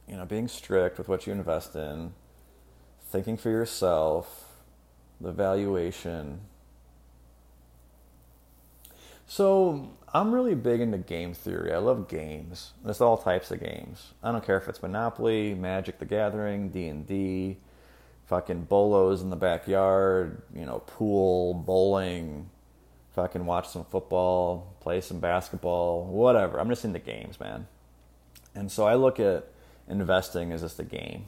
you 0.08 0.16
know, 0.16 0.24
being 0.24 0.48
strict 0.48 0.96
with 0.96 1.08
what 1.08 1.26
you 1.26 1.32
invest 1.34 1.76
in, 1.76 2.14
thinking 3.02 3.36
for 3.36 3.50
yourself, 3.50 4.46
the 5.20 5.30
valuation. 5.30 6.40
So 9.26 9.90
I'm 10.14 10.34
really 10.34 10.54
big 10.54 10.80
into 10.80 10.96
game 10.96 11.34
theory. 11.34 11.74
I 11.74 11.78
love 11.78 12.08
games. 12.08 12.72
There's 12.82 13.02
all 13.02 13.18
types 13.18 13.50
of 13.50 13.60
games. 13.60 14.14
I 14.22 14.32
don't 14.32 14.42
care 14.42 14.56
if 14.56 14.68
it's 14.68 14.80
Monopoly, 14.80 15.52
Magic 15.52 15.98
the 15.98 16.06
Gathering, 16.06 16.70
D 16.70 16.88
and 16.88 17.06
D, 17.06 17.58
fucking 18.24 18.64
bolos 18.64 19.20
in 19.20 19.28
the 19.28 19.36
backyard, 19.36 20.40
you 20.54 20.64
know, 20.64 20.78
pool, 20.78 21.52
bowling, 21.52 22.48
fucking 23.18 23.44
watch 23.44 23.68
some 23.68 23.84
football, 23.84 24.76
play 24.78 25.00
some 25.00 25.18
basketball, 25.18 26.04
whatever. 26.04 26.60
I'm 26.60 26.68
just 26.68 26.84
into 26.84 27.00
games, 27.00 27.40
man. 27.40 27.66
And 28.54 28.70
so 28.70 28.86
I 28.86 28.94
look 28.94 29.18
at 29.18 29.48
investing 29.88 30.52
as 30.52 30.60
just 30.60 30.78
a 30.78 30.84
game. 30.84 31.24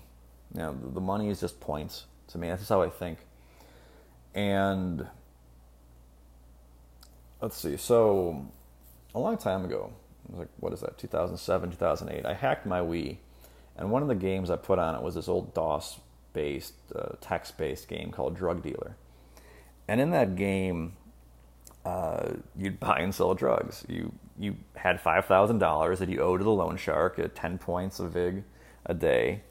You 0.55 0.61
know, 0.61 0.79
the 0.94 1.00
money 1.00 1.31
is 1.31 1.40
just 1.40 1.59
points 1.59 2.05
to 2.29 2.38
me. 2.38 2.48
That's 2.48 2.61
just 2.61 2.68
how 2.68 2.83
I 2.83 2.90
think. 2.90 3.18
And 4.37 5.05
let's 7.42 7.57
see. 7.57 7.76
So 7.76 8.46
a 9.12 9.18
long 9.18 9.37
time 9.37 9.64
ago, 9.64 9.92
like 10.33 10.48
what 10.61 10.72
is 10.72 10.83
that? 10.83 10.96
2007, 10.96 11.72
2008. 11.72 12.24
I 12.24 12.35
hacked 12.35 12.66
my 12.66 12.79
Wii, 12.79 13.16
and 13.76 13.90
one 13.90 14.03
of 14.03 14.09
the 14.09 14.14
games 14.14 14.48
I 14.48 14.55
put 14.55 14.79
on 14.79 14.94
it 14.94 15.03
was 15.03 15.16
this 15.16 15.26
old 15.26 15.55
DOS-based, 15.55 16.74
uh, 16.94 17.16
text-based 17.20 17.88
game 17.88 18.12
called 18.12 18.37
Drug 18.37 18.62
Dealer. 18.62 18.94
And 19.88 20.00
in 20.00 20.11
that 20.12 20.37
game, 20.37 20.92
uh, 21.85 22.35
you'd 22.57 22.79
buy 22.79 22.99
and 22.99 23.14
sell 23.14 23.35
drugs. 23.35 23.85
You 23.88 24.12
you 24.38 24.57
had 24.77 25.01
five 25.01 25.27
thousand 25.27 25.59
dollars 25.59 25.99
that 25.99 26.09
you 26.09 26.21
owe 26.21 26.37
to 26.37 26.45
the 26.45 26.51
loan 26.51 26.77
shark 26.77 27.19
at 27.19 27.35
ten 27.35 27.59
points 27.59 28.01
of 28.01 28.12
vig 28.12 28.45
a 28.87 28.95
day, 28.95 29.43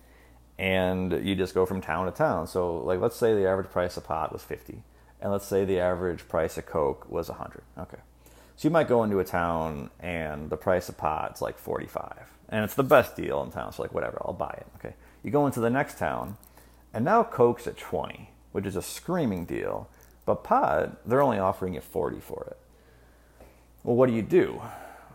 and 0.57 1.11
you 1.25 1.35
just 1.35 1.53
go 1.53 1.65
from 1.65 1.81
town 1.81 2.05
to 2.05 2.11
town. 2.11 2.47
So 2.47 2.77
like 2.77 2.99
let's 2.99 3.15
say 3.15 3.33
the 3.33 3.47
average 3.47 3.71
price 3.71 3.97
of 3.97 4.03
pot 4.03 4.31
was 4.31 4.43
fifty, 4.43 4.83
and 5.21 5.31
let's 5.31 5.45
say 5.47 5.65
the 5.65 5.79
average 5.79 6.27
price 6.27 6.57
of 6.57 6.65
coke 6.65 7.09
was 7.09 7.29
hundred. 7.29 7.63
Okay, 7.77 7.99
so 8.55 8.67
you 8.67 8.71
might 8.71 8.87
go 8.87 9.03
into 9.03 9.19
a 9.19 9.25
town 9.25 9.89
and 9.99 10.49
the 10.49 10.57
price 10.57 10.89
of 10.89 10.97
pot's 10.97 11.41
like 11.41 11.57
forty 11.57 11.87
five, 11.87 12.31
and 12.49 12.63
it's 12.63 12.75
the 12.75 12.83
best 12.83 13.15
deal 13.15 13.41
in 13.43 13.51
town. 13.51 13.73
So 13.73 13.83
like 13.83 13.93
whatever, 13.93 14.21
I'll 14.23 14.33
buy 14.33 14.55
it. 14.57 14.67
Okay, 14.77 14.95
you 15.23 15.31
go 15.31 15.45
into 15.47 15.59
the 15.59 15.69
next 15.69 15.97
town, 15.97 16.37
and 16.93 17.03
now 17.05 17.23
coke's 17.23 17.67
at 17.67 17.77
twenty, 17.77 18.31
which 18.51 18.65
is 18.65 18.75
a 18.75 18.81
screaming 18.81 19.45
deal 19.45 19.89
but 20.29 20.43
pot, 20.43 21.07
they're 21.07 21.23
only 21.23 21.39
offering 21.39 21.73
you 21.73 21.81
40 21.81 22.19
for 22.19 22.45
it. 22.51 22.57
Well, 23.83 23.95
what 23.95 24.09
do 24.09 24.13
you 24.13 24.21
do? 24.21 24.61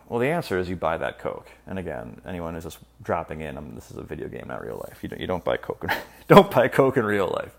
Well, 0.08 0.18
the 0.18 0.26
answer 0.26 0.58
is 0.58 0.68
you 0.68 0.74
buy 0.74 0.98
that 0.98 1.20
Coke. 1.20 1.46
And 1.68 1.78
again, 1.78 2.20
anyone 2.26 2.54
who's 2.54 2.64
just 2.64 2.78
dropping 3.00 3.40
in, 3.42 3.56
um, 3.56 3.76
this 3.76 3.92
is 3.92 3.96
a 3.96 4.02
video 4.02 4.26
game, 4.26 4.46
not 4.48 4.66
real 4.66 4.84
life. 4.88 5.04
You 5.04 5.08
don't, 5.10 5.20
you 5.20 5.28
don't 5.28 5.44
buy 5.44 5.56
Coke. 5.56 5.86
don't 6.26 6.50
buy 6.50 6.66
Coke 6.66 6.96
in 6.96 7.04
real 7.04 7.28
life. 7.28 7.56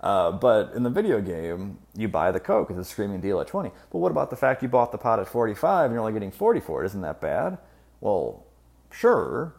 Uh, 0.00 0.32
but 0.32 0.72
in 0.74 0.82
the 0.82 0.90
video 0.90 1.20
game, 1.20 1.78
you 1.94 2.08
buy 2.08 2.32
the 2.32 2.40
Coke. 2.40 2.70
It's 2.70 2.78
a 2.80 2.84
screaming 2.84 3.20
deal 3.20 3.40
at 3.40 3.46
20. 3.46 3.70
But 3.92 3.98
what 3.98 4.10
about 4.10 4.30
the 4.30 4.36
fact 4.36 4.64
you 4.64 4.68
bought 4.68 4.90
the 4.90 4.98
pot 4.98 5.20
at 5.20 5.28
45 5.28 5.84
and 5.84 5.92
you're 5.92 6.00
only 6.00 6.12
getting 6.12 6.32
40 6.32 6.58
for 6.58 6.82
it? 6.82 6.86
Isn't 6.86 7.02
that 7.02 7.20
bad? 7.20 7.56
Well, 8.00 8.44
sure. 8.90 9.54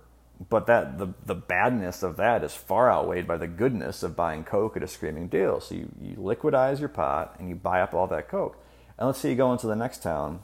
But 0.50 0.68
that 0.68 1.00
the, 1.00 1.14
the 1.26 1.36
badness 1.36 2.04
of 2.04 2.18
that 2.18 2.44
is 2.44 2.54
far 2.54 2.92
outweighed 2.92 3.28
by 3.28 3.38
the 3.38 3.48
goodness 3.48 4.04
of 4.04 4.16
buying 4.16 4.44
Coke 4.44 4.78
at 4.78 4.84
a 4.84 4.88
screaming 4.88 5.28
deal. 5.28 5.60
So 5.60 5.76
you, 5.76 5.92
you 6.00 6.16
liquidize 6.16 6.80
your 6.80 6.90
pot 6.90 7.36
and 7.40 7.50
you 7.50 7.56
buy 7.56 7.82
up 7.82 7.94
all 7.94 8.06
that 8.08 8.30
Coke. 8.30 8.64
And 9.00 9.08
let's 9.08 9.20
say 9.20 9.32
you 9.32 9.36
go 9.36 9.52
into 9.52 9.66
the 9.66 9.76
next 9.76 10.04
town 10.04 10.42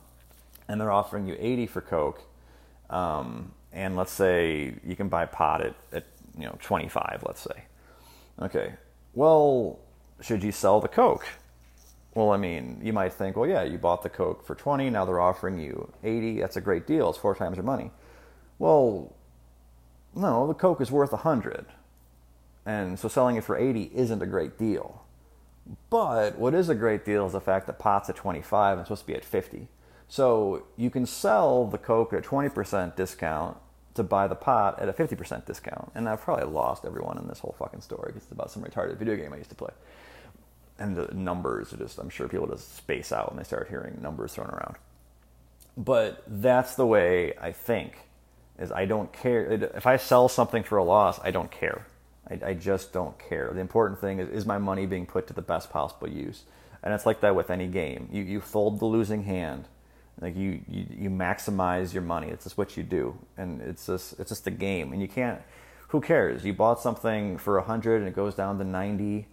and 0.67 0.81
they're 0.81 0.91
offering 0.91 1.27
you 1.27 1.35
80 1.37 1.67
for 1.67 1.81
Coke. 1.81 2.23
Um, 2.89 3.53
and 3.71 3.95
let's 3.95 4.11
say 4.11 4.75
you 4.83 4.95
can 4.95 5.09
buy 5.09 5.25
pot 5.25 5.61
at, 5.61 5.75
at 5.91 6.05
you 6.37 6.45
know 6.45 6.57
25, 6.61 7.23
let's 7.25 7.41
say. 7.41 7.63
Okay, 8.41 8.73
well, 9.13 9.79
should 10.21 10.43
you 10.43 10.51
sell 10.51 10.79
the 10.79 10.87
Coke? 10.87 11.25
Well, 12.15 12.31
I 12.31 12.37
mean, 12.37 12.79
you 12.83 12.93
might 12.93 13.13
think, 13.13 13.35
well, 13.35 13.49
yeah, 13.49 13.63
you 13.63 13.77
bought 13.77 14.03
the 14.03 14.09
Coke 14.09 14.45
for 14.45 14.53
20, 14.53 14.89
now 14.91 15.05
they're 15.05 15.19
offering 15.19 15.57
you 15.57 15.91
80. 16.03 16.41
That's 16.41 16.57
a 16.57 16.61
great 16.61 16.85
deal. 16.85 17.09
It's 17.09 17.17
four 17.17 17.35
times 17.35 17.57
your 17.57 17.63
money. 17.63 17.89
Well, 18.59 19.15
no, 20.15 20.47
the 20.47 20.53
Coke 20.53 20.81
is 20.81 20.91
worth 20.91 21.11
100. 21.11 21.65
And 22.65 22.97
so 22.97 23.07
selling 23.07 23.35
it 23.35 23.43
for 23.43 23.57
80 23.57 23.91
isn't 23.93 24.21
a 24.21 24.25
great 24.25 24.57
deal. 24.57 25.03
But 25.89 26.37
what 26.37 26.53
is 26.53 26.69
a 26.69 26.75
great 26.75 27.05
deal 27.05 27.25
is 27.25 27.33
the 27.33 27.41
fact 27.41 27.67
that 27.67 27.79
pot's 27.79 28.09
at 28.09 28.15
25 28.15 28.73
and 28.73 28.79
it's 28.81 28.87
supposed 28.87 29.01
to 29.01 29.07
be 29.07 29.15
at 29.15 29.25
50. 29.25 29.67
So 30.07 30.63
you 30.77 30.89
can 30.89 31.05
sell 31.05 31.65
the 31.65 31.77
Coke 31.77 32.13
at 32.13 32.23
20% 32.23 32.95
discount 32.95 33.57
to 33.95 34.03
buy 34.03 34.27
the 34.27 34.35
pot 34.35 34.79
at 34.79 34.89
a 34.89 34.93
50% 34.93 35.45
discount. 35.45 35.91
And 35.95 36.09
I've 36.09 36.21
probably 36.21 36.45
lost 36.45 36.85
everyone 36.85 37.17
in 37.17 37.27
this 37.27 37.39
whole 37.39 37.55
fucking 37.57 37.81
story 37.81 38.07
because 38.07 38.23
it's 38.23 38.31
about 38.31 38.51
some 38.51 38.63
retarded 38.63 38.97
video 38.97 39.15
game 39.15 39.33
I 39.33 39.37
used 39.37 39.49
to 39.49 39.55
play. 39.55 39.71
And 40.79 40.95
the 40.95 41.13
numbers 41.13 41.71
are 41.73 41.77
just, 41.77 41.99
I'm 41.99 42.09
sure 42.09 42.27
people 42.27 42.47
just 42.47 42.75
space 42.75 43.11
out 43.11 43.29
when 43.29 43.37
they 43.37 43.43
start 43.43 43.69
hearing 43.69 43.99
numbers 44.01 44.33
thrown 44.33 44.49
around. 44.49 44.75
But 45.77 46.23
that's 46.27 46.75
the 46.75 46.85
way 46.85 47.33
I 47.39 47.51
think 47.51 47.97
is 48.59 48.71
I 48.71 48.85
don't 48.85 49.11
care. 49.11 49.51
If 49.75 49.85
I 49.85 49.97
sell 49.97 50.29
something 50.29 50.63
for 50.63 50.77
a 50.77 50.83
loss, 50.83 51.19
I 51.23 51.31
don't 51.31 51.51
care. 51.51 51.87
I, 52.29 52.39
I 52.49 52.53
just 52.53 52.93
don't 52.93 53.17
care. 53.19 53.51
The 53.53 53.59
important 53.59 53.99
thing 53.99 54.19
is, 54.19 54.29
is 54.29 54.45
my 54.45 54.57
money 54.57 54.85
being 54.85 55.05
put 55.05 55.27
to 55.27 55.33
the 55.33 55.41
best 55.41 55.69
possible 55.69 56.09
use? 56.09 56.43
And 56.83 56.93
it's 56.93 57.05
like 57.05 57.21
that 57.21 57.35
with 57.35 57.49
any 57.49 57.67
game. 57.67 58.09
You, 58.11 58.23
you 58.23 58.41
fold 58.41 58.79
the 58.79 58.85
losing 58.85 59.23
hand 59.23 59.67
like 60.21 60.35
you, 60.35 60.61
you, 60.67 60.85
you 60.89 61.09
maximize 61.09 61.93
your 61.93 62.03
money. 62.03 62.27
It's 62.27 62.43
just 62.43 62.57
what 62.57 62.77
you 62.77 62.83
do, 62.83 63.17
and 63.37 63.61
it's 63.61 63.87
just 63.87 64.19
it's 64.19 64.29
just 64.29 64.47
a 64.47 64.51
game, 64.51 64.93
and 64.93 65.01
you 65.01 65.07
can't. 65.07 65.41
Who 65.89 66.01
cares? 66.01 66.43
You 66.43 66.53
bought 66.53 66.79
something 66.79 67.37
for 67.37 67.57
a 67.57 67.63
hundred 67.63 67.97
and 67.97 68.07
it 68.07 68.15
goes 68.15 68.33
down 68.33 68.57
to 68.57 68.63
ninety, 68.63 69.27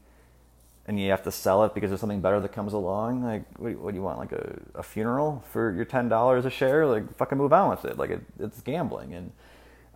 and 0.87 0.99
you 1.01 1.11
have 1.11 1.23
to 1.25 1.31
sell 1.31 1.65
it 1.65 1.75
because 1.75 1.91
there's 1.91 2.01
something 2.01 2.21
better 2.21 2.41
that 2.41 2.53
comes 2.53 2.73
along. 2.73 3.23
Like, 3.23 3.45
what, 3.59 3.77
what 3.79 3.91
do 3.93 3.97
you 3.97 4.03
want? 4.03 4.19
Like 4.19 4.33
a, 4.33 4.59
a 4.75 4.83
funeral 4.83 5.45
for 5.53 5.73
your 5.73 5.85
ten 5.85 6.09
dollars 6.09 6.45
a 6.45 6.51
share? 6.51 6.87
Like, 6.87 7.17
fucking 7.17 7.39
move 7.39 7.53
on 7.53 7.71
with 7.71 7.85
it. 7.85 7.99
Like, 7.99 8.11
it, 8.11 8.23
it's 8.39 8.61
gambling, 8.61 9.15
and 9.15 9.33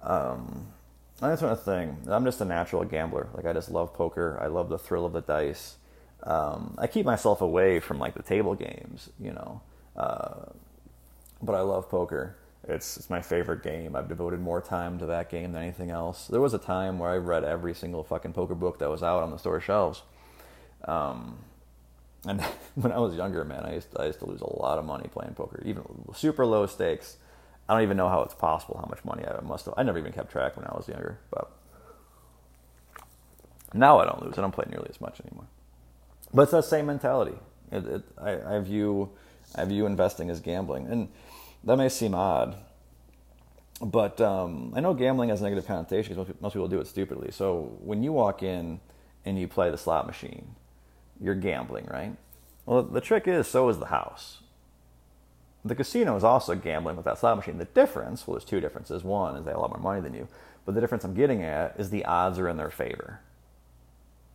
um, 0.02 0.68
that's 1.20 1.42
one 1.42 1.56
thing. 1.56 1.98
I'm 2.06 2.24
just 2.24 2.40
a 2.40 2.44
natural 2.44 2.84
gambler. 2.84 3.28
Like, 3.34 3.46
I 3.46 3.52
just 3.52 3.70
love 3.70 3.94
poker. 3.94 4.38
I 4.40 4.46
love 4.46 4.68
the 4.68 4.78
thrill 4.78 5.06
of 5.06 5.12
the 5.12 5.22
dice. 5.22 5.76
Um, 6.22 6.74
I 6.78 6.86
keep 6.86 7.04
myself 7.04 7.40
away 7.42 7.80
from 7.80 7.98
like 7.98 8.14
the 8.14 8.22
table 8.22 8.54
games, 8.54 9.10
you 9.20 9.32
know. 9.32 9.60
Uh, 9.96 10.46
but 11.42 11.54
I 11.54 11.60
love 11.60 11.88
poker. 11.88 12.36
It's 12.66 12.96
it's 12.96 13.10
my 13.10 13.20
favorite 13.20 13.62
game. 13.62 13.94
I've 13.94 14.08
devoted 14.08 14.40
more 14.40 14.60
time 14.62 14.98
to 15.00 15.06
that 15.06 15.28
game 15.30 15.52
than 15.52 15.62
anything 15.62 15.90
else. 15.90 16.26
There 16.28 16.40
was 16.40 16.54
a 16.54 16.58
time 16.58 16.98
where 16.98 17.10
I 17.10 17.16
read 17.16 17.44
every 17.44 17.74
single 17.74 18.02
fucking 18.02 18.32
poker 18.32 18.54
book 18.54 18.78
that 18.78 18.88
was 18.88 19.02
out 19.02 19.22
on 19.22 19.30
the 19.30 19.36
store 19.36 19.60
shelves. 19.60 20.02
Um, 20.84 21.38
and 22.26 22.40
when 22.74 22.92
I 22.92 22.98
was 22.98 23.14
younger, 23.14 23.44
man, 23.44 23.64
I 23.64 23.74
used 23.74 23.92
to, 23.92 24.00
I 24.00 24.06
used 24.06 24.18
to 24.20 24.26
lose 24.26 24.40
a 24.40 24.60
lot 24.60 24.78
of 24.78 24.84
money 24.84 25.08
playing 25.12 25.34
poker, 25.34 25.62
even 25.64 25.84
super 26.14 26.46
low 26.46 26.66
stakes. 26.66 27.16
I 27.68 27.74
don't 27.74 27.82
even 27.82 27.96
know 27.96 28.08
how 28.08 28.22
it's 28.22 28.34
possible 28.34 28.78
how 28.78 28.86
much 28.88 29.04
money 29.04 29.24
I 29.26 29.40
must 29.40 29.64
have. 29.64 29.74
I 29.76 29.82
never 29.82 29.98
even 29.98 30.12
kept 30.12 30.30
track 30.30 30.56
when 30.56 30.66
I 30.66 30.74
was 30.74 30.86
younger, 30.86 31.18
but 31.30 31.50
now 33.72 33.98
I 33.98 34.04
don't 34.04 34.22
lose. 34.22 34.36
I 34.36 34.42
don't 34.42 34.52
play 34.52 34.66
nearly 34.68 34.88
as 34.90 35.00
much 35.00 35.20
anymore. 35.20 35.46
But 36.32 36.42
it's 36.42 36.52
that 36.52 36.64
same 36.64 36.86
mentality. 36.86 37.36
It, 37.72 37.86
it, 37.86 38.02
I, 38.18 38.56
I 38.56 38.60
view 38.60 39.10
I 39.54 39.64
view 39.64 39.86
investing 39.86 40.30
as 40.30 40.40
gambling, 40.40 40.86
and 40.88 41.08
that 41.64 41.76
may 41.76 41.88
seem 41.88 42.14
odd, 42.14 42.56
but 43.80 44.20
um, 44.20 44.72
I 44.74 44.80
know 44.80 44.94
gambling 44.94 45.28
has 45.30 45.40
negative 45.42 45.66
connotations. 45.66 46.16
Most, 46.16 46.30
most 46.40 46.52
people 46.52 46.68
do 46.68 46.80
it 46.80 46.86
stupidly. 46.86 47.30
So 47.30 47.76
when 47.80 48.02
you 48.02 48.12
walk 48.12 48.42
in 48.42 48.80
and 49.24 49.38
you 49.38 49.48
play 49.48 49.70
the 49.70 49.78
slot 49.78 50.06
machine, 50.06 50.54
you're 51.20 51.34
gambling, 51.34 51.86
right? 51.86 52.14
Well, 52.66 52.82
the 52.82 53.00
trick 53.00 53.28
is, 53.28 53.46
so 53.46 53.68
is 53.68 53.78
the 53.78 53.86
house. 53.86 54.38
The 55.64 55.74
casino 55.74 56.16
is 56.16 56.24
also 56.24 56.54
gambling 56.54 56.96
with 56.96 57.04
that 57.06 57.18
slot 57.18 57.36
machine. 57.36 57.58
The 57.58 57.64
difference, 57.64 58.26
well, 58.26 58.34
there's 58.36 58.44
two 58.44 58.60
differences. 58.60 59.02
One 59.02 59.36
is 59.36 59.44
they 59.44 59.50
have 59.50 59.58
a 59.58 59.60
lot 59.60 59.70
more 59.70 59.80
money 59.80 60.00
than 60.00 60.14
you, 60.14 60.28
but 60.66 60.74
the 60.74 60.80
difference 60.80 61.04
I'm 61.04 61.14
getting 61.14 61.42
at 61.42 61.74
is 61.78 61.90
the 61.90 62.04
odds 62.04 62.38
are 62.38 62.48
in 62.48 62.56
their 62.56 62.70
favor. 62.70 63.20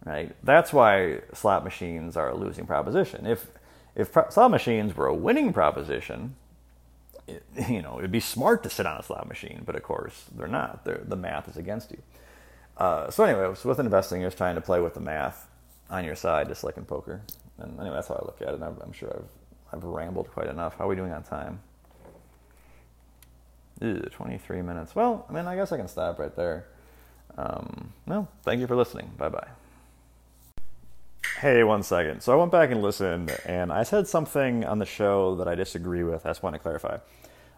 Right? 0.05 0.35
That's 0.43 0.73
why 0.73 1.19
slot 1.33 1.63
machines 1.63 2.15
are 2.15 2.29
a 2.29 2.35
losing 2.35 2.65
proposition. 2.65 3.25
If 3.25 3.47
if 3.95 4.13
slot 4.29 4.51
machines 4.51 4.95
were 4.95 5.07
a 5.07 5.13
winning 5.13 5.51
proposition, 5.51 6.35
it, 7.27 7.43
you 7.69 7.81
know, 7.81 7.97
it'd 7.99 8.11
be 8.11 8.19
smart 8.19 8.63
to 8.63 8.69
sit 8.69 8.85
on 8.85 8.97
a 8.97 9.03
slot 9.03 9.27
machine, 9.27 9.63
but 9.65 9.75
of 9.75 9.83
course 9.83 10.25
they're 10.35 10.47
not. 10.47 10.85
They're, 10.85 11.01
the 11.03 11.15
math 11.15 11.49
is 11.49 11.57
against 11.57 11.91
you. 11.91 12.01
Uh, 12.77 13.11
so 13.11 13.25
anyway, 13.25 13.53
so 13.55 13.67
with 13.67 13.79
investing, 13.79 14.21
you're 14.21 14.31
trying 14.31 14.55
to 14.55 14.61
play 14.61 14.79
with 14.79 14.93
the 14.93 15.01
math 15.01 15.48
on 15.89 16.03
your 16.05 16.15
side, 16.15 16.47
just 16.47 16.63
like 16.63 16.77
in 16.77 16.85
poker. 16.85 17.21
And 17.57 17.79
anyway, 17.79 17.95
that's 17.95 18.07
how 18.07 18.15
I 18.15 18.25
look 18.25 18.41
at 18.41 18.53
it. 18.53 18.61
I'm, 18.61 18.77
I'm 18.81 18.91
sure 18.91 19.09
I've 19.15 19.29
I've 19.71 19.83
rambled 19.83 20.31
quite 20.31 20.47
enough. 20.47 20.77
How 20.77 20.85
are 20.85 20.87
we 20.87 20.95
doing 20.95 21.11
on 21.11 21.23
time? 21.23 21.59
Ew, 23.81 23.99
23 24.11 24.61
minutes. 24.61 24.95
Well, 24.95 25.25
I 25.29 25.33
mean, 25.33 25.45
I 25.45 25.55
guess 25.55 25.71
I 25.71 25.77
can 25.77 25.87
stop 25.87 26.19
right 26.19 26.35
there. 26.35 26.65
Um, 27.37 27.93
well, 28.05 28.27
thank 28.43 28.59
you 28.59 28.67
for 28.67 28.75
listening. 28.75 29.11
Bye 29.17 29.29
bye. 29.29 29.47
Hey, 31.39 31.63
one 31.63 31.83
second. 31.83 32.21
So 32.21 32.33
I 32.33 32.35
went 32.35 32.51
back 32.51 32.71
and 32.71 32.81
listened, 32.81 33.31
and 33.45 33.71
I 33.71 33.83
said 33.83 34.07
something 34.07 34.65
on 34.65 34.79
the 34.79 34.85
show 34.85 35.35
that 35.35 35.47
I 35.47 35.55
disagree 35.55 36.03
with. 36.03 36.25
I 36.25 36.31
just 36.31 36.43
want 36.43 36.55
to 36.55 36.59
clarify. 36.59 36.97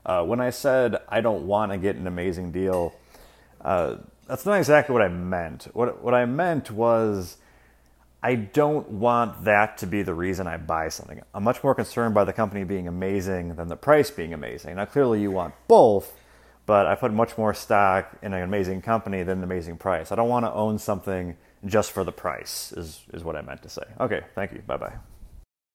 Uh, 0.06 0.24
when 0.24 0.40
I 0.40 0.52
said 0.52 0.98
I 1.10 1.22
don't 1.22 1.48
want 1.48 1.72
to 1.72 1.78
get 1.78 1.96
an 1.96 2.06
amazing 2.06 2.52
deal, 2.52 2.94
uh, 3.62 3.96
that's 4.28 4.46
not 4.46 4.58
exactly 4.58 4.94
what 4.94 5.02
I 5.02 5.08
meant. 5.08 5.68
What 5.74 6.04
what 6.04 6.14
I 6.14 6.26
meant 6.26 6.70
was 6.70 7.38
I 8.24 8.36
don't 8.36 8.88
want 8.90 9.46
that 9.46 9.80
to 9.80 9.88
be 9.88 10.04
the 10.04 10.14
reason 10.14 10.46
I 10.46 10.58
buy 10.58 10.90
something. 10.90 11.22
I'm 11.34 11.44
much 11.44 11.64
more 11.64 11.74
concerned 11.74 12.14
by 12.14 12.24
the 12.24 12.34
company 12.34 12.64
being 12.64 12.88
amazing 12.88 13.56
than 13.56 13.68
the 13.68 13.76
price 13.76 14.12
being 14.12 14.34
amazing. 14.34 14.76
Now, 14.76 14.86
clearly, 14.86 15.22
you 15.22 15.32
want 15.32 15.56
both, 15.68 16.14
but 16.68 16.86
I 16.86 16.94
put 16.94 17.12
much 17.12 17.38
more 17.38 17.54
stock 17.54 18.16
in 18.22 18.34
an 18.34 18.44
amazing 18.44 18.84
company 18.84 19.24
than 19.24 19.40
an 19.40 19.44
amazing 19.44 19.78
price. 19.78 20.12
I 20.12 20.16
don't 20.16 20.30
want 20.30 20.46
to 20.46 20.54
own 20.54 20.78
something 20.78 21.36
just 21.66 21.92
for 21.92 22.04
the 22.04 22.12
price 22.12 22.72
is, 22.74 23.02
is 23.12 23.24
what 23.24 23.36
I 23.36 23.42
meant 23.42 23.64
to 23.64 23.70
say. 23.70 23.84
Okay, 24.00 24.22
thank 24.36 24.52
you. 24.52 24.62
Bye 24.68 24.78
bye. 24.78 25.11